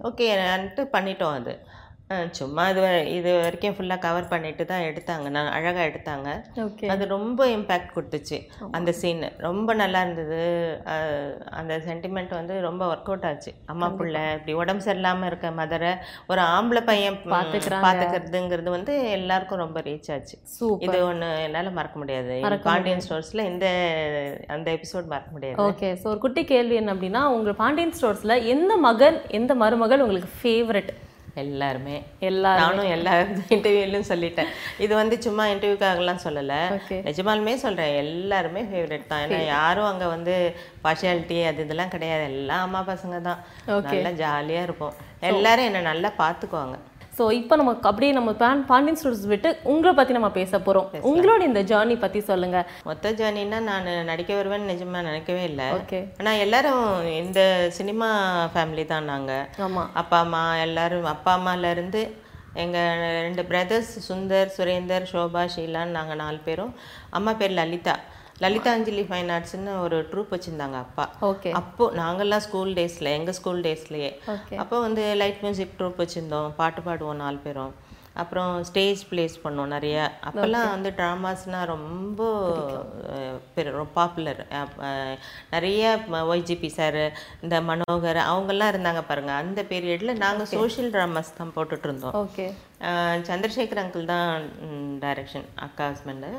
ஓகேன்ட்டு 0.10 0.86
பண்ணிட்டோம் 0.96 1.38
அது. 1.40 1.56
சும்மா 2.40 2.64
இது 2.72 2.82
இது 3.18 3.30
வரைக்கும் 3.44 3.76
ஃபுல்லாக 3.78 4.04
கவர் 4.06 4.30
பண்ணிட்டு 4.34 4.64
தான் 4.72 4.86
எடுத்தாங்க. 4.90 5.28
நான் 5.36 5.50
அழகாக 5.58 5.88
எடுத்தாங்க. 5.90 6.30
ஓகே 6.66 6.90
அது 6.94 7.04
ரொம்ப 7.16 7.48
இம்பேக்ட் 7.56 7.94
கொடுத்துச்சு 7.96 8.38
அந்த 8.78 8.94
சீன் 9.02 9.24
ரொம்ப 9.48 9.70
நல்லா 9.82 10.02
இருந்தது. 10.06 10.42
அந்த 11.60 11.74
சென்டிமெண்ட் 11.88 12.34
வந்து 12.40 12.56
ரொம்ப 12.68 12.84
ஒர்க் 12.94 13.10
அவுட் 13.12 13.28
ஆச்சு. 13.32 13.54
அம்மா 13.74 13.90
புள்ள 14.00 14.18
இப்படி 14.38 14.56
உடம்பு 14.62 14.86
சரியில்லாமல் 14.88 15.30
இருக்க 15.32 15.52
மதரை 15.62 15.94
ஒரு 16.34 16.44
ஆம்பளை 16.56 16.84
பையன். 16.92 17.20
பாத்துக்கிறதுங்கிறது 17.36 18.72
வந்து 18.78 18.96
எல்லாருக்கும் 19.18 19.64
ரொம்ப 19.66 19.80
ரீச் 19.90 20.12
ஆச்சு. 20.18 20.36
இது 20.88 20.98
ஒன்று 21.10 21.30
என்னால் 21.46 21.76
மறக்க 21.80 21.98
முடியாது. 22.04 22.38
பாண்டியன் 22.70 23.06
ஸ்டோர்ஸில் 23.08 23.48
இந்த 23.52 23.66
அந்த 24.58 24.68
எபிசோட் 24.78 25.12
மறக்க 25.14 25.32
முடியாது. 25.38 25.58
ஓகே 25.70 25.90
ஸோ 26.02 26.08
ஒரு 26.14 26.22
குட்டி 26.26 26.44
கேள்வி 26.52 26.76
என்ன 26.82 26.94
அப்படின்னா 26.96 27.24
உங்கள் 27.38 27.60
பாண்டியன் 27.64 27.96
ஸ்டோர்ஸில் 28.00 28.36
எந்த 28.54 28.74
மகன் 28.88 29.18
எந்த 29.40 29.52
மருமகள் 29.64 30.04
உங்களுக்கு 30.06 30.32
ஃபேவரட் 30.42 30.92
எல்லாருமே. 31.42 31.96
எல்லாரும் 32.30 32.62
நானும் 32.64 32.90
எல்லா 32.96 33.14
இன்டர்வியூலையும் 33.56 34.10
சொல்லிட்டேன். 34.10 34.50
இது 34.86 34.94
வந்து 35.00 35.16
சும்மா 35.26 35.44
இன்டர்வியூக்காகலாம் 35.52 36.24
சொல்லலை. 36.26 36.60
நிஜமாலுமே 37.08 37.54
சொல்கிறேன் 37.64 37.96
எல்லாருமே 38.04 38.62
ஃபேவரட் 38.70 39.10
தான். 39.12 39.24
ஏன்னா 39.26 39.40
யாரும் 39.56 39.90
அங்கே 39.92 40.08
வந்து 40.16 40.34
பார்ஷியாலிட்டி 40.86 41.38
அது 41.52 41.66
இதெல்லாம் 41.66 41.94
கிடையாது. 41.96 42.26
எல்லாம் 42.34 42.66
அம்மா 42.68 42.82
பசங்க 42.92 43.20
தான். 43.30 43.42
நல்லா 43.90 44.14
ஜாலியாக 44.24 44.68
இருப்போம். 44.70 44.96
எல்லாரும் 45.32 45.68
என்னை 45.70 45.82
நல்லா 45.92 46.10
பார்த்துக்குவாங்க 46.24 46.78
ஸோ 47.18 47.24
இப்போ 47.40 47.54
நம்ம 47.60 47.72
அப்படியே 47.90 48.12
நம்ம 48.18 48.32
பான் 48.42 48.62
பாண்டியன் 48.70 48.98
ஸ்டோர்ஸ் 49.00 49.26
விட்டு 49.32 49.50
உங்களை 49.72 49.92
பற்றி 49.98 50.14
நம்ம 50.18 50.30
பேச 50.38 50.52
போகிறோம் 50.68 50.88
உங்களோட 51.10 51.42
இந்த 51.50 51.62
ஜேர்னி 51.72 51.96
பற்றி 52.04 52.20
சொல்லுங்கள் 52.30 52.68
மொத்த 52.90 53.12
ஜேர்னின்னா 53.20 53.60
நான் 53.70 53.90
நடிக்க 54.10 54.32
வருவேன்னு 54.40 54.72
நிஜமாக 54.72 55.08
நினைக்கவே 55.10 55.44
இல்லை. 55.50 55.68
ஓகே 55.78 56.00
ஆனால் 56.20 56.42
எல்லாரும் 56.46 56.84
இந்த 57.22 57.42
சினிமா 57.78 58.10
ஃபேமிலி 58.54 58.86
தான் 58.94 59.10
நாங்கள் 59.14 59.46
ஆமாம் 59.68 59.92
அப்பா 60.02 60.20
அம்மா 60.26 60.44
எல்லாரும் 60.66 61.08
அப்பா 61.14 61.34
அம்மாலேருந்து 61.40 62.04
எங்கள் 62.64 63.04
ரெண்டு 63.26 63.44
பிரதர்ஸ் 63.52 63.94
சுந்தர் 64.08 64.52
சுரேந்தர் 64.56 65.08
சோபா 65.12 65.44
ஷீலான்னு 65.54 65.98
நாங்கள் 66.00 66.22
நாலு 66.24 66.40
பேரும். 66.48 66.74
அம்மா 67.18 67.32
பேர் 67.40 67.58
லலிதா. 67.60 67.96
லலிதா 68.42 68.70
அஞ்சலி 68.76 69.04
ஃபைன் 69.10 69.30
ஆர்ட்ஸ்னு 69.36 69.74
ஒரு 69.86 69.98
ட்ரூப் 70.12 70.34
வச்சுருந்தாங்க 70.36 70.78
அப்பா. 70.86 71.06
ஓகே 71.30 71.50
அப்போ 71.60 71.86
நாங்கள்லாம் 72.02 72.46
ஸ்கூல் 72.46 72.72
டேஸில் 72.80 73.16
எங்கள் 73.18 73.38
ஸ்கூல் 73.40 73.64
டேஸ்லேயே 73.68 74.12
அப்போ 74.64 74.76
வந்து 74.88 75.04
லைட் 75.22 75.42
மியூசிக் 75.46 75.76
ட்ரூப் 75.80 76.02
வச்சுருந்தோம். 76.04 76.52
பாட்டு 76.60 76.84
பாடுவோம் 76.88 77.22
நாலு 77.24 77.40
பேரும். 77.48 77.74
அப்புறம் 78.22 78.52
ஸ்டேஜ் 78.70 79.00
ப்ளேஸ் 79.10 79.36
பண்ணோம் 79.44 79.72
நிறைய. 79.76 79.98
அப்போல்லாம் 80.30 80.72
வந்து 80.74 80.90
ட்ராமாஸ்னால் 80.98 81.70
ரொம்ப 81.74 82.28
பாப்புலர் 83.98 84.42
நிறைய 85.54 85.94
ஒய்ஜிபி 86.34 86.70
சார் 86.80 87.00
இந்த 87.44 87.56
மனோகர் 87.70 88.20
அவங்கெல்லாம் 88.32 88.72
இருந்தாங்க 88.74 89.02
பாருங்கள் 89.10 89.40
அந்த 89.44 89.62
பீரியடில் 89.72 90.22
நாங்கள் 90.26 90.52
சோஷியல் 90.56 90.92
ட்ராமாஸ் 90.96 91.38
தான் 91.40 91.54
போட்டுட்டு 91.56 91.90
இருந்தோம். 91.90 92.18
ஓகே 92.24 92.46
சந்திரசேகர் 93.30 93.84
அங்கிள் 93.86 94.12
தான் 94.14 94.46
டைரக்ஷன் 95.06 95.48
அக்கா 95.68 95.88
ஹஸ்பண்டு 95.92 96.32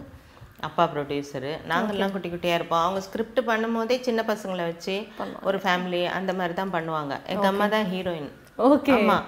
அப்பா 0.68 0.84
ப்ரொடியூசரு 0.92 1.52
நாங்கள்லாம் 1.70 2.14
குட்டி 2.14 2.28
குட்டியாக 2.32 2.58
இருப்போம். 2.58 2.84
அவங்க 2.86 3.00
ஸ்கிரிப்ட் 3.06 3.40
பண்ணும்போதே 3.50 3.96
சின்ன 4.06 4.20
பசங்களை 4.30 4.64
வச்சு 4.70 4.94
ஒரு 5.48 5.60
ஃபேமிலி 5.64 6.02
அந்த 6.18 6.32
மாதிரி 6.38 6.56
தான் 6.60 6.74
பண்ணுவாங்க. 6.76 7.16
எங்கள் 7.34 7.50
அம்மா 7.52 7.66
தான் 7.76 7.88
ஹீரோயின் 7.92 8.30
ஓகே 8.68 8.92
அம்மா 8.98 9.18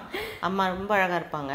அம்மா 0.47 0.65
ரொம்ப 0.75 0.91
அழகாக 0.97 1.19
இருப்பாங்க. 1.21 1.53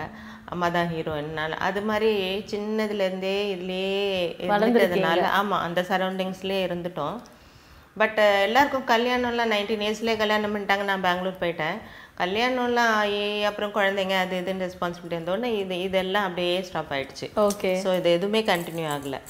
அம்மா 0.53 0.67
தான் 0.77 0.91
ஹீரோயின் 0.95 1.59
அது 1.69 1.81
மாதிரி 1.91 2.11
சின்னதுலேருந்தே 2.51 3.37
இதுலேயே 3.53 4.01
இருந்துட்டதுனால 4.47 5.23
ஆமாம் 5.39 5.65
அந்த 5.67 5.81
சரௌண்டிங்ஸ்லேயே 5.91 6.65
இருந்துட்டோம். 6.69 7.17
பட் 8.01 8.21
எல்லாருக்கும் 8.47 8.91
கல்யாணம்லாம் 8.91 9.53
நைன்டீன் 9.53 9.85
இயர்ஸ்லேயே 9.87 10.21
கல்யாணம் 10.21 10.53
பண்ணிட்டாங்க. 10.55 10.85
நான் 10.91 11.07
பெங்களூர் 11.07 11.43
போயிட்டேன். 11.43 11.79
கல்யாணம்லாம் 12.21 12.93
ஆகி 13.01 13.23
அப்புறம் 13.49 13.73
குழந்தைங்க 13.77 14.17
அது 14.25 14.35
இதுன்னு 14.41 14.65
ரெஸ்பான்சிபிலிட்டி 14.67 15.17
இருந்தோடனே 15.17 15.51
இது 15.62 15.77
இதெல்லாம் 15.87 16.27
அப்படியே 16.29 16.55
ஸ்டாப் 16.69 16.93
ஆயிடுச்சு. 16.97 17.27
ஓகே 17.47 17.71
ஸோ 17.85 17.91
இது 18.01 18.11
எதுவுமே 18.19 18.41
கண்டினியூ 18.53 18.89
ஆகலை. 18.95 19.21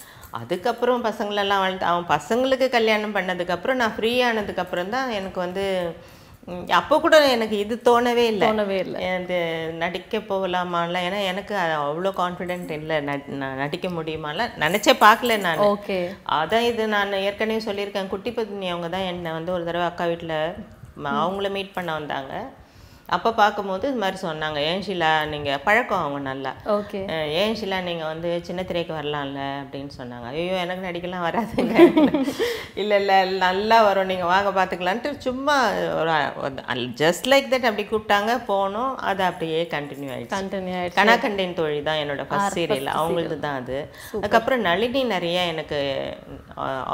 அதுக்கப்புறம் 0.41 1.07
பசங்களெல்லாம் 1.09 1.63
வளர்த்து 1.63 1.91
அவன் 1.93 2.11
பசங்களுக்கு 2.17 2.67
கல்யாணம் 2.75 3.15
பண்ணதுக்கப்புறம் 3.17 3.81
நான் 3.83 3.95
ஃப்ரீ 3.97 4.13
ஆனதுக்கப்புறம் 4.29 4.93
தான் 4.97 5.15
எனக்கு 5.21 5.41
வந்து 5.47 5.65
அப்போ 6.77 6.95
கூட 7.03 7.17
எனக்கு 7.33 7.57
இது 7.65 7.75
தோணவே 7.89 8.23
இல்லை. 8.31 8.47
தோணவே 8.47 8.77
இல்லை. 8.85 9.01
இது 9.19 9.37
நடிக்க 9.83 10.19
போகலாமான்லாம் 10.31 11.05
ஏன்னா 11.09 11.21
எனக்கு 11.33 11.55
அவ்வளோ 11.75 12.11
கான்ஃபிடென்ட் 12.21 12.71
இல்லை. 12.79 12.97
நான் 13.09 13.61
நடிக்க 13.61 13.89
முடியுமாலாம் 13.99 14.57
நினச்சே 14.63 14.95
பார்க்கல 15.05 15.37
நான். 15.45 15.63
ஓகே. 15.73 15.99
அதான் 16.39 16.67
இது 16.71 16.87
நான் 16.97 17.21
ஏற்கனவே 17.27 17.61
சொல்லியிருக்கேன். 17.69 18.11
குட்டி 18.15 18.33
பத்னி 18.39 18.69
அவங்க 18.73 18.91
தான் 18.97 19.09
என்னை 19.13 19.33
வந்து 19.39 19.55
ஒரு 19.57 19.65
தடவை 19.69 19.87
அக்கா 19.91 20.07
வீட்டில் 20.13 20.37
அவங்கள 21.23 21.51
மீட் 21.59 21.77
பண்ண 21.77 21.93
வந்தாங்க. 21.99 22.35
அப்போ 23.17 23.31
பார்க்கும்போது 23.41 23.85
இது 23.91 24.01
மாதிரி 24.03 24.19
சொன்னாங்க. 24.27 24.59
ஏன் 24.71 24.83
ஷீலா 24.87 25.11
நீங்கள் 25.33 25.61
பழக்கம் 25.67 26.03
அவங்க 26.03 26.21
நல்லா. 26.29 26.53
ஓகே. 26.77 27.01
ஏன் 27.43 27.57
ஷீலா 27.61 27.79
நீங்கள் 27.89 28.11
வந்து 28.13 28.31
சின்ன 28.49 28.61
திரைக்கு 28.71 28.93
வரலாம்ல? 28.99 29.41
அப்படின்னு 29.63 29.93
சொன்னாங்க. 29.99 30.27
ஐயோ 30.35 30.55
எனக்கு 30.65 30.87
நடிக்கலாம் 30.89 31.27
வராதுங்க. 31.29 31.75
இல்லை 32.83 32.99
இல்லை 33.03 33.19
நல்லா 33.47 33.79
வரும். 33.89 34.11
நீங்கள் 34.13 34.33
வாங்க 34.35 34.51
பார்த்துக்கலான்ட்டு 34.59 35.13
சும்மா 35.27 35.57
ஒரு 36.01 36.15
ஜஸ்ட் 37.03 37.29
லைக் 37.33 37.51
தட் 37.55 37.69
அப்படி 37.71 37.87
கூப்பிட்டாங்க. 37.93 38.33
போனோம். 38.53 38.93
அது 39.11 39.23
அப்படியே 39.31 39.63
கண்டினியூ 39.77 40.13
ஆயிடுச்சு. 40.17 40.35
கண்டினியூ 40.37 40.77
ஆயிடுச்சு. 40.81 40.99
கனாகண்டேன் 41.01 41.59
தோழி 41.61 41.81
தான் 41.91 42.01
என்னோட 42.05 42.25
ஃபர்ஸ்ட் 42.31 42.57
சீரியல் 42.59 42.91
அவங்களது 42.99 43.39
தான் 43.47 43.59
அது. 43.63 43.79
அதுக்கப்புறம் 44.21 44.65
நளினி 44.69 45.05
நிறைய 45.15 45.39
எனக்கு 45.53 45.81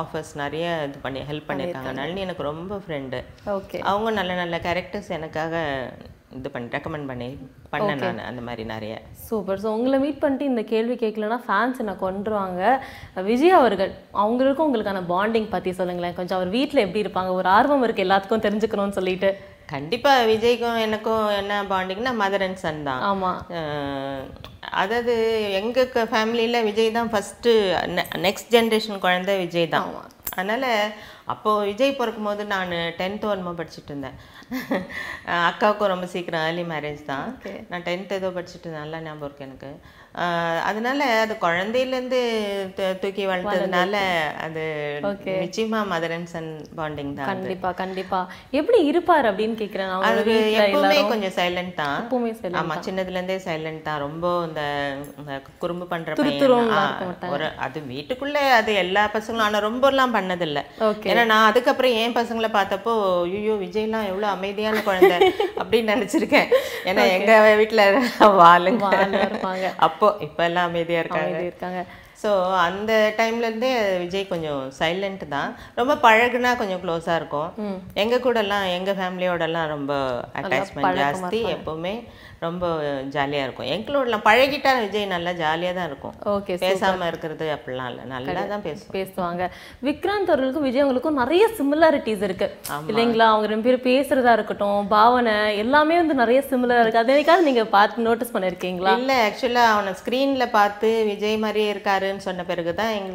ஆஃபர்ஸ் 0.02 0.32
நிறைய 0.42 0.66
இது 0.88 0.98
பண்ணி 1.06 1.22
ஹெல்ப் 1.30 1.48
பண்ணியிருக்காங்க 1.48 1.92
நளினி 2.00 2.26
எனக்கு 2.26 2.50
ரொம்ப 2.50 2.76
ஃப்ரெண்டு 2.84 3.20
ஓகே 3.56 3.80
அவங்க 3.92 4.12
நல்ல 4.20 4.34
நல்ல 4.42 4.58
கேரக்டர்ஸ் 4.68 5.10
எனக்காக 5.18 5.62
இது 6.38 6.48
பண்ணி 6.54 6.74
ரெக்கமெண்ட் 6.76 7.08
பண்ணி 7.10 7.28
பண்ணேன் 7.72 8.02
நான் 8.04 8.26
அந்த 8.30 8.42
மாதிரி 8.46 8.62
நிறைய. 8.72 8.94
சூப்பர் 9.28 9.60
ஸோ 9.62 9.68
உங்களை 9.76 9.98
மீட் 10.02 10.20
பண்ணிட்டு 10.22 10.50
இந்த 10.50 10.62
கேள்வி 10.72 10.96
கேட்கலன்னா 11.02 11.38
ஃபேன்ஸ் 11.46 11.80
என்ன 11.82 11.94
கொண்டுருவாங்க 12.02 12.62
விஜய் 13.28 13.56
அவர்கள் 13.60 13.92
அவங்களுக்கும் 14.22 14.68
உங்களுக்கான 14.68 15.02
பாண்டிங் 15.12 15.48
பற்றி 15.54 15.72
சொல்லுங்களேன். 15.78 16.16
கொஞ்சம் 16.18 16.38
அவர் 16.38 16.50
வீட்டில் 16.56 16.84
எப்படி 16.84 17.04
இருப்பாங்க? 17.04 17.32
ஒரு 17.38 17.50
ஆர்வம் 17.56 17.84
இருக்குது 17.86 18.06
எல்லாத்துக்கும் 18.06 18.44
தெரிஞ்சுக்கணும்னு 18.46 18.98
சொல்லிட்டு. 18.98 19.30
கண்டிப்பா 19.74 20.12
விஜய்க்கும் 20.32 20.82
எனக்கும் 20.84 21.24
என்ன 21.40 21.62
பாண்டிங்னா 21.72 22.12
மதர் 22.22 22.44
அண்ட் 22.46 22.62
சன் 22.64 22.86
தான். 22.90 23.02
ஆமாம் 23.10 23.40
அதாவது 24.82 25.14
எங்க 25.60 26.06
ஃபேமிலியில் 26.12 26.66
விஜய் 26.68 26.96
தான் 26.98 27.12
ஃபஸ்ட்டு 27.14 27.52
நெக்ஸ்ட் 28.26 28.54
ஜென்ரேஷன் 28.56 29.04
குழந்தை 29.06 29.36
விஜய் 29.44 29.74
தான். 29.76 29.92
அதனால் 30.38 30.70
அப்போது 31.32 31.66
விஜய் 31.68 31.98
பிறக்கும் 31.98 32.28
போது 32.28 32.42
நான் 32.52 32.72
டென்த்து 32.98 33.26
வருமோ 33.30 33.52
படிச்சுட்டு 33.60 33.90
இருந்தேன். 33.92 34.18
அக்காவுக்கும் 35.50 35.92
ரொம்ப 35.92 36.06
சீக்கிரம் 36.12 36.44
ஏர்லி 36.48 36.64
மேரேஜ் 36.72 37.02
தான். 37.12 37.28
நான் 37.70 37.86
டென்த் 37.88 38.16
ஏதோ 38.18 38.28
படிச்சுட்டு 38.36 38.66
இருந்தேன். 38.66 38.84
நல்லா 38.84 39.00
ஞாபகம் 39.06 39.28
இருக்கு 39.28 39.46
எனக்கு. 39.48 39.70
அதனால 40.68 41.00
அது 41.24 41.34
குழந்தையிலேருந்து 41.44 42.20
தூக்கி 43.02 43.24
வளர்த்ததுனால 43.30 43.94
அது 44.46 44.62
நிச்சயமா 45.44 45.80
மதர் 45.92 46.14
அண்ட் 46.16 46.30
சன் 46.32 46.48
பாண்டிங் 46.78 47.12
தான். 47.18 47.28
கண்டிப்பா 47.30 47.70
கண்டிப்பா. 47.82 48.20
எப்படி 48.60 48.78
இருப்பார் 48.90 49.28
அப்படின்னு 49.30 49.56
கேட்குறேன் 49.60 49.92
அது 50.10 50.34
எப்பவுமே 50.62 50.98
கொஞ்சம் 51.12 51.34
சைலண்ட் 51.38 51.74
தான். 51.82 51.96
எப்பவுமே 52.02 52.32
ஆமா 52.60 52.76
சின்னதுல 52.86 53.18
இருந்தே 53.18 53.36
சைலண்ட் 53.48 53.86
தான். 53.88 54.00
ரொம்ப 54.06 54.24
இந்த 54.48 54.62
குறும்பு 55.64 55.86
பண்ற 55.92 56.16
ஒரு 57.34 57.46
அது 57.66 57.78
வீட்டுக்குள்ள 57.92 58.38
அது 58.58 58.72
எல்லா 58.84 59.04
பசங்களும் 59.16 59.46
ஆனா 59.48 59.60
ரொம்ப 59.68 59.84
எல்லாம் 59.92 60.16
பண்ணதில்ல. 60.18 60.58
ஏன்னா 61.10 61.24
நான் 61.32 61.48
அதுக்கப்புறம் 61.50 61.96
என் 62.02 62.16
பசங்களை 62.20 62.50
பார்த்தப்போ 62.58 62.92
ஐயோ 63.36 63.56
விஜய்லாம் 63.64 64.08
எவ்வளவு 64.10 64.32
அமைதியான 64.36 64.82
குழந்தை 64.88 65.16
அப்படின்னு 65.60 65.94
நினைச்சிருக்கேன். 65.94 66.48
ஏன்னா 66.90 67.04
எங்க 67.16 67.32
வீட்டுல 67.60 67.82
வாளுங்க 68.40 68.86
அப்போ 69.86 70.07
இப்ப 70.20 70.44
எல்லாம் 70.44 70.68
அமைதியா 70.68 70.98
இருக்காங்க. 70.98 71.38
இருக்காங்க. 71.42 71.80
ஸோ 72.22 72.30
அந்த 72.66 72.92
டைம்லேருந்தே 73.18 73.72
விஜய் 74.04 74.30
கொஞ்சம் 74.30 74.62
சைலண்ட் 74.78 75.24
தான். 75.34 75.50
ரொம்ப 75.80 75.92
பழகுனா 76.06 76.52
கொஞ்சம் 76.60 76.80
க்ளோஸாக 76.84 77.18
இருக்கும். 77.20 77.50
எங்கள் 78.02 78.24
கூடலாம் 78.24 78.68
எங்கள் 78.78 78.98
ஃபேமிலியோடலாம் 79.00 79.68
ரொம்ப 79.74 79.92
அட்டாச்மெண்ட் 80.40 80.98
ஜாஸ்தி. 81.02 81.42
எப்போவுமே 81.56 81.94
ரொம்ப 82.44 82.64
ஜாலியாக 83.14 83.46
இருக்கும். 83.46 83.68
எங்களோடலாம் 83.74 84.24
பழகிட்டா 84.26 84.72
விஜய் 84.82 85.06
நல்லா 85.12 85.32
ஜாலியாக 85.40 85.74
தான் 85.78 85.88
இருக்கும். 85.90 86.12
ஓகே 86.34 86.56
பேசாமல் 86.64 87.08
இருக்கிறது 87.10 87.46
அப்படிலாம் 87.54 87.88
இல்லை. 87.92 88.04
நல்லா 88.12 88.42
தான் 88.52 88.64
பேசுவோம். 88.66 88.92
பேசுவாங்க. 88.98 89.48
விக்ராந்த் 89.88 90.30
அவர்களுக்கும் 90.32 90.66
விஜய் 90.68 90.84
அவங்களுக்கும் 90.84 91.18
நிறைய 91.22 91.44
சிமிலாரிட்டிஸ் 91.58 92.22
இருக்கு. 92.28 92.48
இல்லைங்களா? 92.90 93.26
அவங்க 93.32 93.48
ரெண்டு 93.52 93.66
பேரும் 93.68 93.86
பேசுறதா 93.88 94.34
இருக்கட்டும் 94.38 94.90
பாவனை 94.94 95.36
எல்லாமே 95.64 95.96
வந்து 96.02 96.16
நிறைய 96.22 96.42
சிமிலரா 96.50 96.82
இருக்கு. 96.84 97.02
அது 97.02 97.12
என்னைக்காவது 97.14 97.48
நீங்க 97.50 97.64
பார்த்து 97.76 98.06
நோட்டீஸ் 98.08 98.34
பண்ணிருக்கீங்களா? 98.36 98.94
இல்லை 99.02 99.18
ஆக்சுவலாக 99.28 99.72
அவனை 99.74 99.94
ஸ்க்ரீனில் 100.02 100.54
பார்த்து 100.58 100.90
விஜய் 101.12 101.42
மாதிரியே 101.46 101.72
இருக்காருன்னு 102.08 102.26
சொன்ன 102.28 102.44
பிறகு 102.50 102.72
தான் 102.80 102.92
எங் 102.98 103.10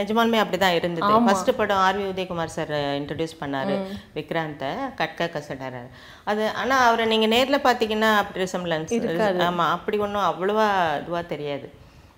நிஜமாலுமே 0.00 0.38
அப்படி 0.42 0.58
தான் 0.64 0.76
இருந்தது 0.78 1.12
ஃபர்ஸ்ட் 1.26 1.50
படம் 1.60 1.82
ஆர்வி 1.86 2.04
உதயகுமார் 2.12 2.54
சார் 2.56 2.72
இன்ட்ரடியூஸ் 3.00 3.40
பண்ணாரு 3.42 3.74
விக்ராந்தை 4.16 4.70
கட்க 5.00 5.28
கசடர். 5.34 5.78
அது 6.30 6.42
ஆனா 6.62 6.76
அவரை 6.88 7.04
நீங்க 7.12 7.28
நேர்ல 7.36 7.58
பார்த்தீங்கன்னா 7.68 8.10
அப்படி 8.22 8.44
ரிசம்லன்ஸ் 8.46 8.96
ஆமா 9.50 9.66
அப்படி 9.76 9.98
ஒன்றும் 10.06 10.28
அவ்வளவா 10.30 10.66
இதுவா 11.02 11.22
தெரியாது. 11.34 11.68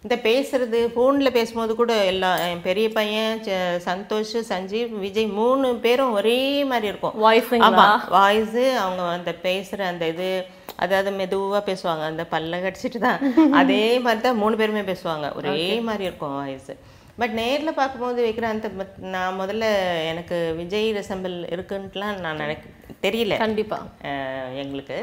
இந்த 0.04 0.16
பேசுறது 0.24 0.78
ஃபோனில் 0.94 1.34
பேசும்போது 1.36 1.72
கூட 1.74 1.92
எல்லா 2.04 2.30
என் 2.46 2.64
பெரிய 2.66 2.86
பையன் 2.90 3.38
சந்தோஷ் 3.86 4.32
சஞ்சீவ் 4.50 4.90
விஜய் 5.04 5.28
மூணு 5.38 5.68
பேரும் 5.84 6.12
ஒரே 6.12 6.38
மாதிரி 6.70 6.88
இருக்கும். 6.88 7.14
வாய்ஸுங்களா 7.22 7.68
ஆமா 7.68 7.86
வாய்ஸு 8.14 8.64
அவங்க 8.82 9.02
அந்த 9.14 9.32
பேசுற 9.46 9.80
அந்த 9.92 10.06
இது 10.08 10.28
அதாவது 10.76 11.10
மெதுவா 11.20 11.60
பேசுவாங்க. 11.66 12.04
அந்த 12.10 12.24
பல்ல 12.30 12.60
கடிச்சிட்டு 12.62 13.00
தான். 13.06 13.18
அதே 13.60 13.82
மாதிரி 13.98 14.22
தான் 14.22 14.40
மூணு 14.42 14.54
பேருமே 14.56 14.84
பேசுவாங்க. 14.90 15.26
ஒரே 15.40 15.56
மாதிரி 15.88 16.04
இருக்கும் 16.04 16.36
வாய்ஸ் 16.36 16.70
பட் 17.18 17.34
நேர்ல 17.40 17.70
பார்க்கும்போது 17.72 18.20
விக்ராந்த் 18.28 18.64
நான் 19.08 19.38
முதல்ல 19.40 19.66
எனக்கு 20.12 20.38
விஜய் 20.56 20.88
ரிசம்பிள் 20.96 21.36
இருக்குன்ட்டுலாம் 21.52 22.16
நான் 22.20 22.42
நினைக்க 22.44 22.64
தெரியல. 23.02 23.34
கண்டிப்பா. 23.44 23.78
அஹ் 24.10 24.50
எங்களுக்கு. 24.62 24.98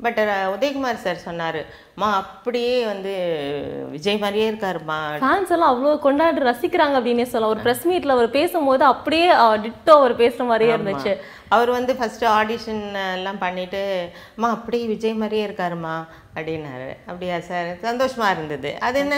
பட் 0.00 0.18
உதயகுமார் 0.52 1.02
சார் 1.02 1.24
சொன்னாரு 1.24 1.60
மா 1.94 2.08
அப்படியே 2.20 2.76
வந்து 2.86 3.12
விஜய் 3.94 4.22
மாதிரியே 4.22 4.46
இருக்காருமா 4.50 4.98
ஃபேன்ஸ் 5.24 5.52
எல்லாம் 5.56 5.72
அவ்வளோ 5.72 5.98
கொண்டாடி 6.06 6.40
ரசிக்கிறாங்க 6.50 6.96
அப்படின்னே 7.00 7.26
சொல்லலாம். 7.32 7.52
ஒரு 7.54 7.62
ப்ரெஸ் 7.66 7.84
மீட்ல 7.90 8.16
அவர் 8.16 8.30
பேசும்போது 8.38 8.84
அப்படியே 8.92 9.28
டிட்டோ 9.66 9.94
அவர் 10.00 10.14
பேசுற 10.22 10.46
மாதிரியே 10.50 10.74
இருந்துச்சு. 10.76 11.12
அவர் 11.56 11.70
வந்து 11.76 11.92
ஃபர்ஸ்ட் 11.98 12.24
ஆடிஷன் 12.38 12.82
எல்லாம் 13.14 13.38
பண்ணிட்டு 13.44 13.80
அம்மா 14.36 14.50
அப்படியே 14.56 14.84
விஜய் 14.94 15.20
மாதிரியே 15.22 15.46
இருக்காருமா 15.46 15.94
அப்படின்னாரு. 16.34 16.90
அப்படியா 17.10 17.38
சார்? 17.48 17.70
சந்தோஷமா 17.86 18.28
இருந்தது. 18.34 18.70
அது 18.88 18.98
என்ன 19.04 19.16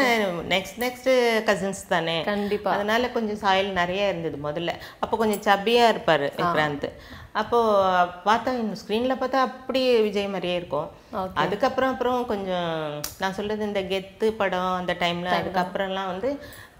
நெக்ஸ்ட் 0.52 0.78
நெக்ஸ்ட் 0.84 1.10
கசின்ஸ் 1.48 1.82
தானே. 1.88 2.16
கண்டிப்பா. 2.30 2.70
அதனால 2.76 3.10
கொஞ்சம் 3.16 3.42
சாயல் 3.44 3.70
நிறைய 3.80 4.12
இருந்தது 4.12 4.38
முதல்ல. 4.46 4.74
அப்போ 5.04 5.16
கொஞ்சம் 5.22 5.44
சப்பியா 5.48 5.84
இருப்பாரு 5.94 6.28
விக்ராந்த். 6.40 6.88
அப்போ 7.34 7.58
பார்த்தா 8.24 8.50
ஸ்க்ரீன்ல 8.80 9.14
பார்த்தா 9.18 9.38
அப்படியே 9.40 10.00
விஜய் 10.00 10.28
மாதிரியே 10.28 10.54
இருக்கும். 10.54 10.88
அதுக்கப்புறம் 11.34 11.92
அப்புறம் 11.92 12.26
கொஞ்சம் 12.26 12.72
நான் 13.18 13.32
சொல்றது 13.32 13.64
இந்த 13.64 13.80
கெத்து 13.82 14.32
படம் 14.32 14.74
அந்த 14.74 14.96
டைம்ல 15.00 15.30
அதுக்கப்புறம்லாம் 15.38 16.06
வந்து 16.06 16.30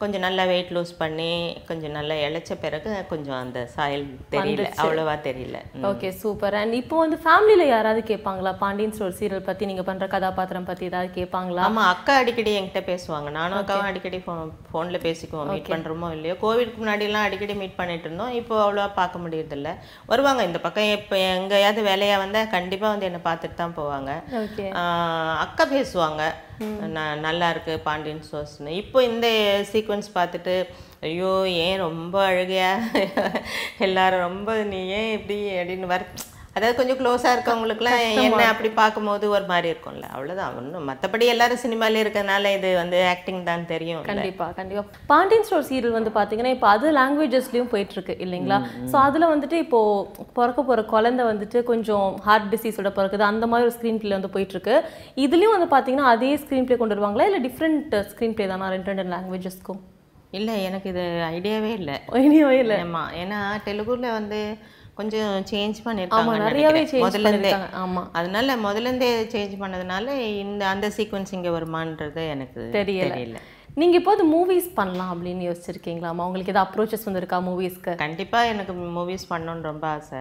கொஞ்சம் 0.03 0.25
நல்லா 0.27 0.45
வெயிட் 0.53 0.71
லூஸ் 0.77 0.93
பண்ணி 1.03 1.31
கொஞ்சம் 1.71 1.95
நல்லா 1.97 2.15
இழைச்ச 2.27 2.53
பிறகு 2.65 2.93
கொஞ்சம் 3.13 3.39
அந்த 3.41 3.59
சாயல் 3.75 4.05
தெரியல 4.35 4.69
அவ்வளவா 4.83 5.15
தெரியல. 5.27 5.59
ஓகே 5.91 6.09
சூப்பர் 6.23 6.57
அண்ட் 6.61 6.77
இப்போ 6.81 6.97
வந்து 7.03 7.19
ஃபேமிலியில 7.25 7.67
யாராவது 7.75 8.03
கேட்பாங்களா? 8.11 8.53
பாண்டியன் 8.63 8.95
ஸ்டோர் 8.97 9.17
சீரியல் 9.21 9.47
பத்தி 9.49 9.71
நீங்க 9.71 9.85
பண்ற 9.89 10.07
கதாபாத்திரம் 10.15 10.69
பத்தி 10.71 10.85
ஏதாவது 10.91 11.11
கேட்பாங்களா? 11.19 11.65
ஆமா 11.69 11.85
அக்கா 11.95 12.15
அடிக்கடி 12.23 12.53
என்கிட்ட 12.59 12.83
பேசுவாங்க. 12.91 13.31
நானும் 13.39 13.59
அக்காவும் 13.61 13.89
அடிக்கடி 13.91 14.21
ஃபோன் 14.27 14.53
ஃபோன்ல 14.71 15.01
பேசிக்குவோம். 15.07 15.51
மீட் 15.55 15.73
பண்றோமோ 15.75 16.11
இல்லையோ? 16.17 16.37
கோவிட்க்கு 16.45 16.81
முன்னாடி 16.83 17.07
எல்லாம் 17.09 17.27
அடிக்கடி 17.29 17.57
மீட் 17.63 17.79
பண்ணிட்டு 17.81 18.09
இருந்தோம். 18.09 18.35
இப்போ 18.41 18.55
அவ்வளோவா 18.65 18.89
பார்க்க 19.01 19.25
முடியறதில்ல. 19.25 19.73
வருவாங்க 20.13 20.43
இந்த 20.51 20.61
பக்கம் 20.67 20.93
இப்போ 20.99 21.19
எங்கேயாவது 21.35 21.83
வேலையா 21.91 22.17
வந்தா 22.25 22.43
கண்டிப்பா 22.57 22.89
வந்து 22.95 23.09
என்னை 23.11 23.23
பார்த்துட்டு 23.29 23.61
தான் 23.63 23.77
போவாங்க. 23.81 24.11
அக்கா 25.45 25.67
பேசுவாங்க. 25.77 26.23
நல்லா 27.21 27.51
இருக்கு 27.51 27.81
பாண்டியன் 27.81 28.23
ஸ்டோர்ஸ்னு 28.23 28.73
இப்போ 28.77 29.03
இந்த 29.03 29.27
சீக்வன்ஸ் 29.73 30.11
பார்த்துட்டு 30.15 30.55
ஐயோ 31.01 31.31
ஏன் 31.61 31.79
ரொம்ப 31.79 32.17
அழுகையா? 32.27 32.71
எல்லாரும் 33.79 34.21
ரொம்ப 34.21 34.51
நீ 34.65 34.81
ஏன் 34.93 35.13
இப்படி? 35.13 35.39
அப்படின்னு 35.53 35.87
வர 35.87 36.03
அதாவது 36.57 36.75
கொஞ்சம் 36.79 36.99
க்ளோஸாக 37.01 37.35
இருக்கவங்களுக்குலாம் 37.35 38.01
என்ன 38.23 38.47
அப்படி 38.53 38.71
பார்க்கும்போது 38.81 39.25
ஒரு 39.35 39.45
மாதிரி 39.51 39.69
இருக்கும்ல. 39.73 40.07
அவ்வளோதான் 40.15 40.57
ஒன்றும் 40.59 40.89
மற்றபடி 40.89 41.25
எல்லாரும் 41.35 41.61
சினிமாலே 41.63 42.01
இருக்கறனால 42.05 42.51
இது 42.57 42.71
வந்து 42.81 42.99
ஆக்டிங் 43.13 43.41
தான் 43.49 43.63
தெரியும் 43.71 44.03
கண்டிப்பா 44.09 44.47
கண்டிப்பா. 44.59 44.83
பாண்டியன் 45.13 45.47
ஸ்டோர் 45.49 45.67
சீரியல் 45.69 45.97
வந்து 45.99 46.13
பாத்தீங்கன்னா 46.19 46.53
இப்போ 46.57 46.69
அது 46.75 46.93
லாங்குவேஜஸ்லயும் 46.99 47.71
போயிட்டு 47.73 47.97
இருக்கு 47.97 48.17
இல்லைங்களா 48.27 48.59
சோ 48.91 48.97
அதுல 49.07 49.31
வந்துட்டு 49.33 49.59
இப்போ 49.65 49.81
பிறக்க 50.39 50.65
போற 50.71 50.83
குழந்தை 50.95 51.25
வந்துட்டு 51.31 51.61
கொஞ்சம் 51.71 52.09
ஹார்ட் 52.27 52.51
டிசீஸோட 52.55 52.93
பிறக்குது 52.99 53.27
அந்த 53.31 53.49
மாதிரி 53.53 53.69
ஒரு 53.69 53.75
ஸ்க்ரீன் 53.79 54.03
பிளே 54.03 54.15
வந்து 54.19 54.33
போயிட்டு 54.37 54.57
இருக்கு 54.57 54.77
இதுலயும் 55.25 55.57
வந்து 55.57 55.71
பாத்தீங்கன்னா 55.75 56.11
அதே 56.15 56.33
ஸ்க்ரீன் 56.43 56.69
பிளே 56.69 56.79
கொண்டு 56.83 56.97
வருவாங்களா? 56.97 57.29
இல்ல 57.31 57.41
டிஃப்ரெண்ட் 57.49 57.97
ஸ்க்ரீன் 58.13 58.37
பிளே 58.37 58.49
தானா? 58.53 58.69
ரெண்டு 58.77 58.91
ரெண்டு 58.93 59.15
லாங்குவேஜஸ்க்கும் 59.15 59.81
இல்லை 60.39 60.55
எனக்கு 60.69 60.89
இது 60.93 61.03
ஐடியாவே 61.33 61.73
இல்லை. 61.81 61.97
எனிவே 62.21 62.55
இல்ல. 62.61 62.75
ஆமா 62.85 63.03
ஏன்னா 63.23 63.41
தெலுங்குல 63.67 64.11
வந்து 64.19 64.39
கொஞ்சம் 64.97 65.45
சேஞ்ச் 65.51 65.79
ஆமா 65.79 65.87
பண்ணியிருக்காங்க 65.87 66.33
நிறையவே 66.39 66.83
சேஞ்ச் 66.85 67.05
முதல்ல 67.05 67.29
இருந்தே. 67.29 67.53
பண்ணிருக்காங்க. 67.53 67.69
ஆமா. 67.83 68.03
அதனால 68.13 68.57
முதல்ல 68.57 68.89
இருந்தே 68.91 69.09
சேஞ்ச் 69.35 69.55
பண்ணதுனால 69.63 70.07
இந்த 70.45 70.67
அந்த 70.67 70.89
சீக்வன்ஸ் 70.97 71.33
இங்க 71.33 71.49
வருமான்றது 71.51 72.29
எனக்கு 72.29 72.61
தெரியல. 72.75 73.09
தெரியல. 73.09 73.41
நீங்க 73.75 73.97
இப்போது 73.97 74.23
மூவிஸ் 74.33 74.75
பண்ணலாம் 74.75 75.13
அப்படின்னு 75.13 75.43
யோசிச்சிருக்கீங்களாமா 75.49 76.25
உங்களுக்கு 76.25 76.53
ஏதாவது 76.53 76.69
அப்ரோச்சஸ் 76.69 77.07
வந்திருக்கா 77.07 77.39
மூவிஸ்க்கு 77.47 77.93
கண்டிப்பா 78.03 78.43
எனக்கு 78.45 78.73
மூவிஸ் 78.99 79.25
பண்ணணும்னு 79.31 79.63
ரொம்ப 79.63 79.87
ஆசை. 79.87 80.21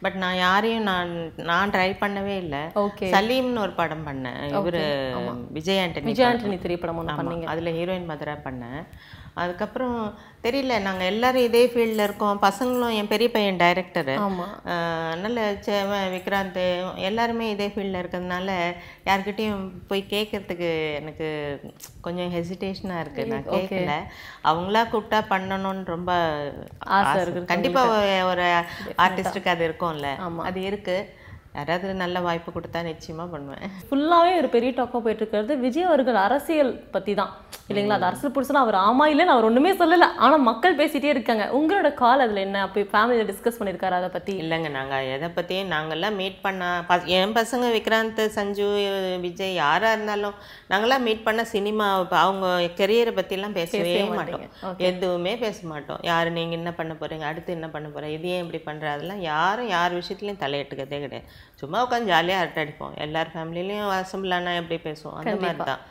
பட் 0.00 0.14
நான் 0.14 0.36
யாரையும் 0.36 0.82
நான் 0.82 1.12
நான் 1.50 1.70
ட்ரை 1.70 1.90
பண்ணவே 2.00 2.36
இல்லை. 2.38 2.62
ஓகே 2.84 3.10
சலீம்னு 3.14 3.60
ஒரு 3.60 3.72
படம் 3.72 4.06
பண்ணேன். 4.06 4.40
இவரு 4.52 4.82
விஜய் 5.50 5.82
ஆண்டனி 5.84 6.08
விஜய் 6.12 6.26
ஆண்டனி 6.26 6.58
திரைப்படம் 6.58 6.96
ஒன்று 6.96 7.14
ஆமா, 7.14 7.36
அதுல 7.44 7.70
ஹீரோயின் 7.70 8.10
மதுரா 8.12 8.36
பண்ணேன். 8.44 8.80
அதுக்கப்புறம் 9.42 9.96
தெரியல 10.44 10.74
நாங்கள் 10.84 11.08
எல்லாரும் 11.12 11.46
இதே 11.46 11.62
ஃபீல்டில் 11.70 12.02
இருக்கோம். 12.04 12.38
பசங்களும் 12.44 12.94
என் 12.98 13.10
பெரிய 13.12 13.28
பையன் 13.34 13.60
டைரக்டரு 13.62 14.14
செவன் 15.66 16.06
விக்ராந்த் 16.14 16.60
எல்லாருமே 17.08 17.46
இதே 17.54 17.66
ஃபீல்டில் 17.72 18.00
இருக்கிறதுனால 18.00 18.48
யார்கிட்டயும் 19.08 19.64
போய் 19.90 20.02
கேட்கறதுக்கு 20.14 20.70
எனக்கு 21.00 21.28
கொஞ்சம் 22.06 22.32
ஹெசிடேஷனாக 22.36 23.02
இருக்குது 23.04 23.32
நான் 23.34 23.52
கேட்கல. 23.56 23.94
அவங்களா 24.50 24.82
கூப்பிட்டா 24.94 25.20
பண்ணணும்னு 25.34 25.92
ரொம்ப 25.94 26.12
ஆசை 26.96 27.10
ஆசை. 27.10 27.20
இருக்குது 27.24 27.50
கண்டிப்பாக 27.52 28.24
ஒரு 28.32 28.46
ஆர்டிஸ்ட்டுக்கு 29.06 29.54
அது 29.54 29.64
இருக்கும்ல. 29.70 30.10
அது 30.50 30.60
இருக்குது 30.70 31.24
யாராவது 31.58 31.94
நல்ல 32.04 32.20
வாய்ப்பு 32.28 32.50
கொடுத்தா 32.56 32.80
நிச்சயமாக 32.90 33.28
பண்ணுவேன். 33.34 33.64
ஃபுல்லாவே 33.88 34.32
ஒரு 34.40 34.50
பெரிய 34.56 34.70
டாக்காக 34.78 35.00
போயிட்டு 35.04 35.22
இருக்கிறது 35.22 35.52
விஜய் 35.64 35.88
அவர்கள் 35.90 36.18
அரசியல் 36.26 36.72
பத்தி 36.96 37.14
தான் 37.20 37.32
இல்லைங்களா? 37.70 37.96
அது 37.98 38.08
அரசியல் 38.08 38.34
புடிச்சுனா 38.34 38.64
அவர் 38.64 38.76
ஆமா 38.86 39.04
இல்லைன்னு 39.12 39.34
அவர் 39.34 39.46
ஒண்ணுமே 39.48 39.70
சொல்லல. 39.80 40.06
ஆனா 40.24 40.36
மக்கள் 40.48 40.78
பேசிட்டே 40.80 41.08
இருக்காங்க. 41.14 41.44
உங்களோட 41.58 41.88
கால் 42.02 42.24
அதுல 42.24 42.42
என்ன? 42.46 42.58
அப்போ 42.66 42.84
ஃபேமிலியில் 42.92 43.28
டிஸ்கஸ் 43.30 43.58
பண்ணியிருக்காரு 43.60 43.96
அதை 44.00 44.10
பத்தி? 44.16 44.34
இல்லைங்க 44.42 44.70
நாங்கள் 44.78 45.08
எதை 45.14 45.28
பற்றியும் 45.38 45.72
நாங்கள்லாம் 45.74 46.18
மீட் 46.20 46.38
பண்ண 46.44 47.00
என் 47.18 47.34
பசங்க 47.38 47.70
விக்ராந்த் 47.76 48.22
சஞ்சு 48.36 48.66
விஜய் 49.24 49.58
யாராக 49.62 49.94
இருந்தாலும் 49.96 50.36
நாங்களாம் 50.72 51.04
மீட் 51.08 51.26
பண்ண 51.26 51.44
சினிமா 51.54 51.86
அவங்க 52.24 52.46
கெரியரை 52.80 53.14
பற்றிலாம் 53.18 53.56
பேசவே 53.60 53.96
மாட்டோம். 54.18 54.46
எதுவுமே 54.90 55.34
பேச 55.44 55.58
மாட்டோம். 55.72 56.00
யார் 56.10 56.34
நீங்கள் 56.38 56.58
என்ன 56.60 56.72
பண்ண 56.78 56.92
போகிறீங்க 57.00 57.26
அடுத்து 57.30 57.56
என்ன 57.58 57.68
பண்ண 57.74 57.88
போகிறீங்க 57.94 58.18
இது 58.18 58.32
ஏன் 58.36 58.44
இப்படி 58.44 58.62
பண்ணுற 58.68 58.86
அதெல்லாம் 58.94 59.24
யாரும் 59.32 59.70
யார் 59.76 59.98
விஷயத்துலையும் 60.00 60.42
தலையிட்டுக்கிறதே 60.44 61.00
கிடையாது. 61.04 61.28
சும்மா 61.60 61.78
உட்காந்து 61.84 62.12
ஜாலியாக 62.12 62.42
அரட்டை 62.42 62.60
அடிப்போம். 62.64 62.94
எல்லார் 63.04 63.32
ஃபேமிலிலையும் 63.34 63.90
அசம்பிளானா 64.00 64.52
எப்படி 64.60 64.78
பேசுவோம்? 64.88 65.16
அந்த 65.20 65.34
மாதிரி 65.44 65.68
தான் 65.70 65.82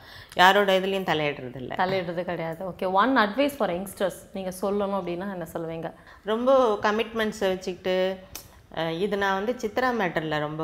யாரோட 0.41 0.71
இதுலேயும் 0.79 1.09
தலையிடுறது 1.09 1.59
இல்ல 1.63 1.74
தலையிடுறது 1.81 2.24
கிடையாது. 2.29 2.62
Okay 2.71 2.88
one 3.01 3.13
advice 3.24 3.57
for 3.59 3.74
youngsters 3.75 4.19
நீங்க 4.38 4.51
சொல்லணும் 4.62 4.97
அப்படின்னா 5.00 5.27
என்ன 5.35 5.47
சொல்லுவீங்க? 5.55 5.91
ரொம்ப 6.31 6.57
கமிட்மெண்ட்ஸை 6.88 7.50
வச்சுக்கிட்டு 7.53 7.97
இது 9.03 9.15
நான் 9.21 9.38
வந்து 9.39 9.53
சித்ரா 9.62 9.89
மேட்டரில் 10.00 10.43
ரொம்ப 10.47 10.63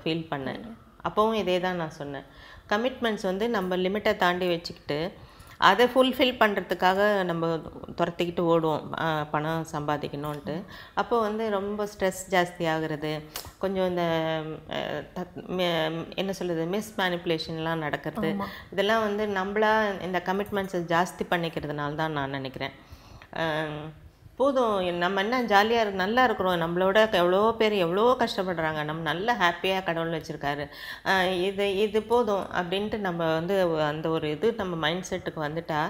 ஃபீல் 0.00 0.28
பண்ணேன். 0.32 0.62
அப்போவும் 1.08 1.38
இதே 1.42 1.56
தான் 1.64 1.80
நான் 1.82 1.96
சொன்னேன். 2.00 2.26
கமிட்மெண்ட்ஸ் 2.72 3.26
வந்து 3.30 3.44
நம்ம 3.56 3.76
லிமிட்டை 3.84 4.12
தாண்டி 4.22 4.46
வச்சுக்கிட்டு 4.52 4.98
அதை 5.68 5.84
ஃபுல்ஃபில் 5.92 6.38
பண்ணுறதுக்காக 6.40 7.00
நம்ம 7.28 7.46
துரத்திக்கிட்டு 7.98 8.42
ஓடுவோம். 8.52 8.84
பணம் 9.32 9.68
சம்பாதிக்கணுன்ட்டு 9.72 10.56
அப்போ 11.00 11.14
வந்து 11.26 11.44
ரொம்ப 11.56 11.86
ஸ்ட்ரெஸ் 11.92 12.20
ஜாஸ்தி 12.34 12.64
ஆகுறது. 12.74 13.12
கொஞ்சம் 13.62 13.88
இந்த 13.92 14.04
என்ன 16.22 16.30
சொல்கிறது 16.40 16.66
மிஸ் 16.74 16.92
மேனிப்புலேஷன்லாம் 17.00 17.84
நடக்கிறது. 17.86 18.30
இதெல்லாம் 18.74 19.06
வந்து 19.08 19.26
நம்மளா 19.38 19.72
இந்த 20.08 20.20
கமிட்மெண்ட்ஸை 20.28 20.82
ஜாஸ்தி 20.94 21.26
பண்ணிக்கிறதுனால 21.32 22.00
தான் 22.02 22.16
நான் 22.18 22.36
நினைக்கிறேன். 22.38 22.76
போதும். 24.40 24.74
நம்ம 25.04 25.22
என்ன 25.24 25.36
ஜாலியாக 25.52 25.82
இருக்கு 25.84 26.04
நல்லா 26.04 26.22
இருக்கிறோம். 26.28 26.60
நம்மளோட 26.64 26.98
எவ்வளோ 27.22 27.40
பேர் 27.60 27.74
எவ்வளோ 27.84 28.04
கஷ்டப்படுறாங்க. 28.22 28.82
நம்ம 28.90 29.04
நல்ல 29.10 29.34
ஹாப்பியாக 29.42 29.86
கடவுள் 29.88 30.16
வச்சுருக்காரு. 30.16 30.66
இது 31.48 31.66
இது 31.86 32.00
போதும் 32.12 32.46
அப்படின்ட்டு 32.60 33.00
நம்ம 33.08 33.20
வந்து 33.38 33.56
அந்த 33.92 34.08
ஒரு 34.16 34.28
இது 34.36 34.50
நம்ம 34.62 34.76
மைண்ட் 34.84 35.08
செட்டுக்கு 35.10 35.42
வந்துட்டா 35.48 35.80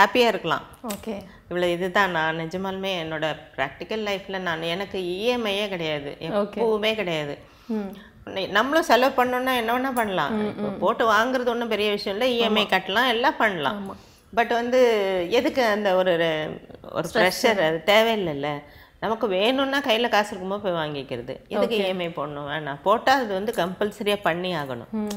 ஹாப்பியாக 0.00 0.32
இருக்கலாம். 0.32 0.64
ஓகே. 0.94 1.14
இவ்வளோ 1.48 1.68
இதுதான். 1.76 2.12
நான் 2.16 2.40
நிஜமாலுமே 2.42 2.90
என்னோட 3.04 3.26
ப்ராக்டிக்கல் 3.54 4.04
லைஃப்பில் 4.08 4.44
நான் 4.48 4.70
எனக்கு 4.74 4.98
இஎம்ஐயே 5.14 5.64
கிடையாது. 5.72 6.10
எப்பவுமே 6.28 6.92
கிடையாது. 7.00 7.34
நம்மளும் 8.56 8.88
செலவு 8.90 9.12
பண்ணோம்னா 9.16 9.54
என்ன 9.60 9.72
வேணா 9.74 9.90
பண்ணலாம். 9.98 10.34
போட்டு 10.82 11.04
வாங்குறது 11.14 11.52
ஒன்றும் 11.54 11.72
பெரிய 11.74 11.88
விஷயம் 11.96 12.16
இல்லை. 12.16 12.28
இஎம்ஐ 12.36 12.64
கட்டலாம் 12.74 13.10
எல்லாம் 13.14 13.40
பண்ணலாம். 13.42 13.80
பட் 14.34 14.48
வந்து 14.48 14.80
எதுக்கு 15.30 15.64
அந்த 15.64 15.94
ஒரு 15.94 16.12
ஒரு 16.92 17.08
ப்ரெஷர் 17.14 17.60
அது 17.68 17.82
தேவையில்லைல்ல. 17.86 18.62
நமக்கு 19.00 19.28
வேணும்னா 19.28 19.80
கையில் 19.80 20.08
காசு 20.08 20.36
இருக்கும்போது 20.36 20.62
போய் 20.62 20.82
வாங்கிக்கிறது. 20.82 21.34
எதுக்கு 21.48 21.78
இஎம்ஐ 21.78 22.08
போடணும்? 22.18 22.48
வேணாம். 22.52 22.78
போட்டால் 22.82 23.24
அது 23.24 23.32
வந்து 23.34 23.52
கம்பல்சரியாக 23.52 24.20
பண்ணி 24.22 24.54
ஆகணும். 24.54 25.10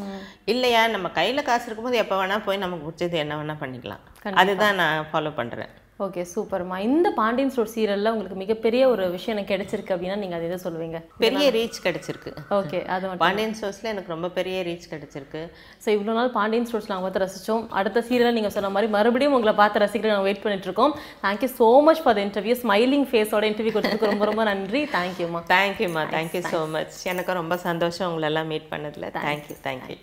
இல்லையா? 0.45 0.87
நம்ம 0.87 1.09
கையில் 1.09 1.43
காசு 1.43 1.65
இருக்கும்போது 1.65 1.97
எப்போ 1.97 2.25
வேணால் 2.25 2.43
போய் 2.45 2.57
நமக்கு 2.57 2.85
பிடிச்சது 2.87 3.11
என்ன 3.11 3.35
வேணால் 3.35 3.61
பண்ணிக்கலாம். 3.63 4.33
அதுதான் 4.33 4.75
நான் 4.75 5.05
ஃபாலோ 5.13 5.31
பண்ணுறேன் 5.37 5.69
ஓகே 6.05 6.21
சூப்பர்மா 6.31 6.75
இந்த 6.87 7.07
பாண்டியன் 7.17 7.49
ஸ்டோர் 7.53 7.71
சீரியல்ல 7.73 8.11
உங்களுக்கு 8.13 8.37
மிகப்பெரிய 8.41 8.81
ஒரு 8.91 9.03
விஷயம் 9.15 9.33
எனக்கு 9.35 9.51
கிடைச்சிருக்கு 9.53 9.93
அப்படின்னா 9.95 10.15
நீங்க 10.21 10.35
அதை 10.37 10.45
எதை 10.49 10.57
சொல்லுவீங்க? 10.65 10.99
பெரிய 11.23 11.45
ரீச் 11.55 11.79
கிடைச்சிருக்கு. 11.85 12.31
ஓகே 12.57 12.79
அது 12.95 13.09
பாண்டியன் 13.23 13.55
ஸ்டோர்ஸில் 13.57 13.89
எனக்கு 13.93 14.13
ரொம்ப 14.13 14.27
பெரிய 14.37 14.57
ரீச் 14.67 14.85
கிடைச்சிருக்கு. 14.91 15.41
ஸோ 15.83 15.87
இவ்வளோ 15.95 16.13
நாள் 16.19 16.31
பாண்டியன் 16.37 16.67
ஸ்டோர்ஸ் 16.69 16.87
நாங்கள் 16.91 17.05
பார்த்து 17.05 17.23
ரசிச்சோம். 17.25 17.65
அடுத்த 17.79 18.03
சீரியல் 18.09 18.37
நீங்கள் 18.37 18.55
சொன்ன 18.55 18.69
மாதிரி 18.75 18.89
மறுபடியும் 18.95 19.35
உங்களை 19.39 19.53
பார்த்து 19.59 19.83
ரசிக்கிற 19.85 20.11
நாங்கள் 20.13 20.27
வெயிட் 20.29 20.41
பண்ணிட்டு 20.45 20.69
இருக்கோம். 20.69 20.93
Thank you 21.25 21.49
so 21.59 21.67
much 21.87 22.01
for 22.05 22.17
the 22.19 22.23
interview 22.27 22.55
smiling 22.63 23.05
ஃபேஸோட 23.11 23.49
interview 23.51 23.73
கொடுத்ததுக்கு 23.75 24.11
ரொம்ப 24.13 24.25
ரொம்ப 24.31 24.45
நன்றி. 24.51 24.83
தேங்க்யூமா 24.95 25.41
தேங்க்யூம்மா 25.53 26.05
தேங்க்யூ 26.15 26.43
ஸோ 26.53 26.61
மச் 26.77 26.97
எனக்கு 27.13 27.37
ரொம்ப 27.41 27.57
சந்தோஷம் 27.67 28.09
உங்களெல்லாம் 28.11 28.49
மீட் 28.53 28.71
பண்ணதில். 28.73 29.07
தேங்க்யூ 29.27 29.57
தேங்க்யூ 29.67 29.97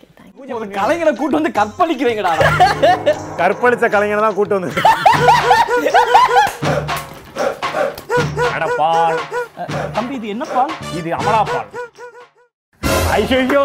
ஒரு 0.59 0.69
கலைஞரை 0.79 1.15
கூட்டு 1.23 1.41
வந்து 1.41 1.55
கற்பழிக்கிறீங்கடா. 1.63 2.35
கற்பழிச்ச 3.43 3.87
கலைஞரை 3.97 4.23
தான் 4.29 4.39
கூட்டு 4.41 4.57
வந்து. 4.59 4.73
பால். 8.81 9.19
தம்பி 9.95 10.15
இது 10.15 10.29
என்ன 10.29 10.45
பால்? 10.55 10.73
இது 10.99 11.11
அமலா 11.15 11.43
பால். 11.43 11.69
ஐயோ 13.13 13.63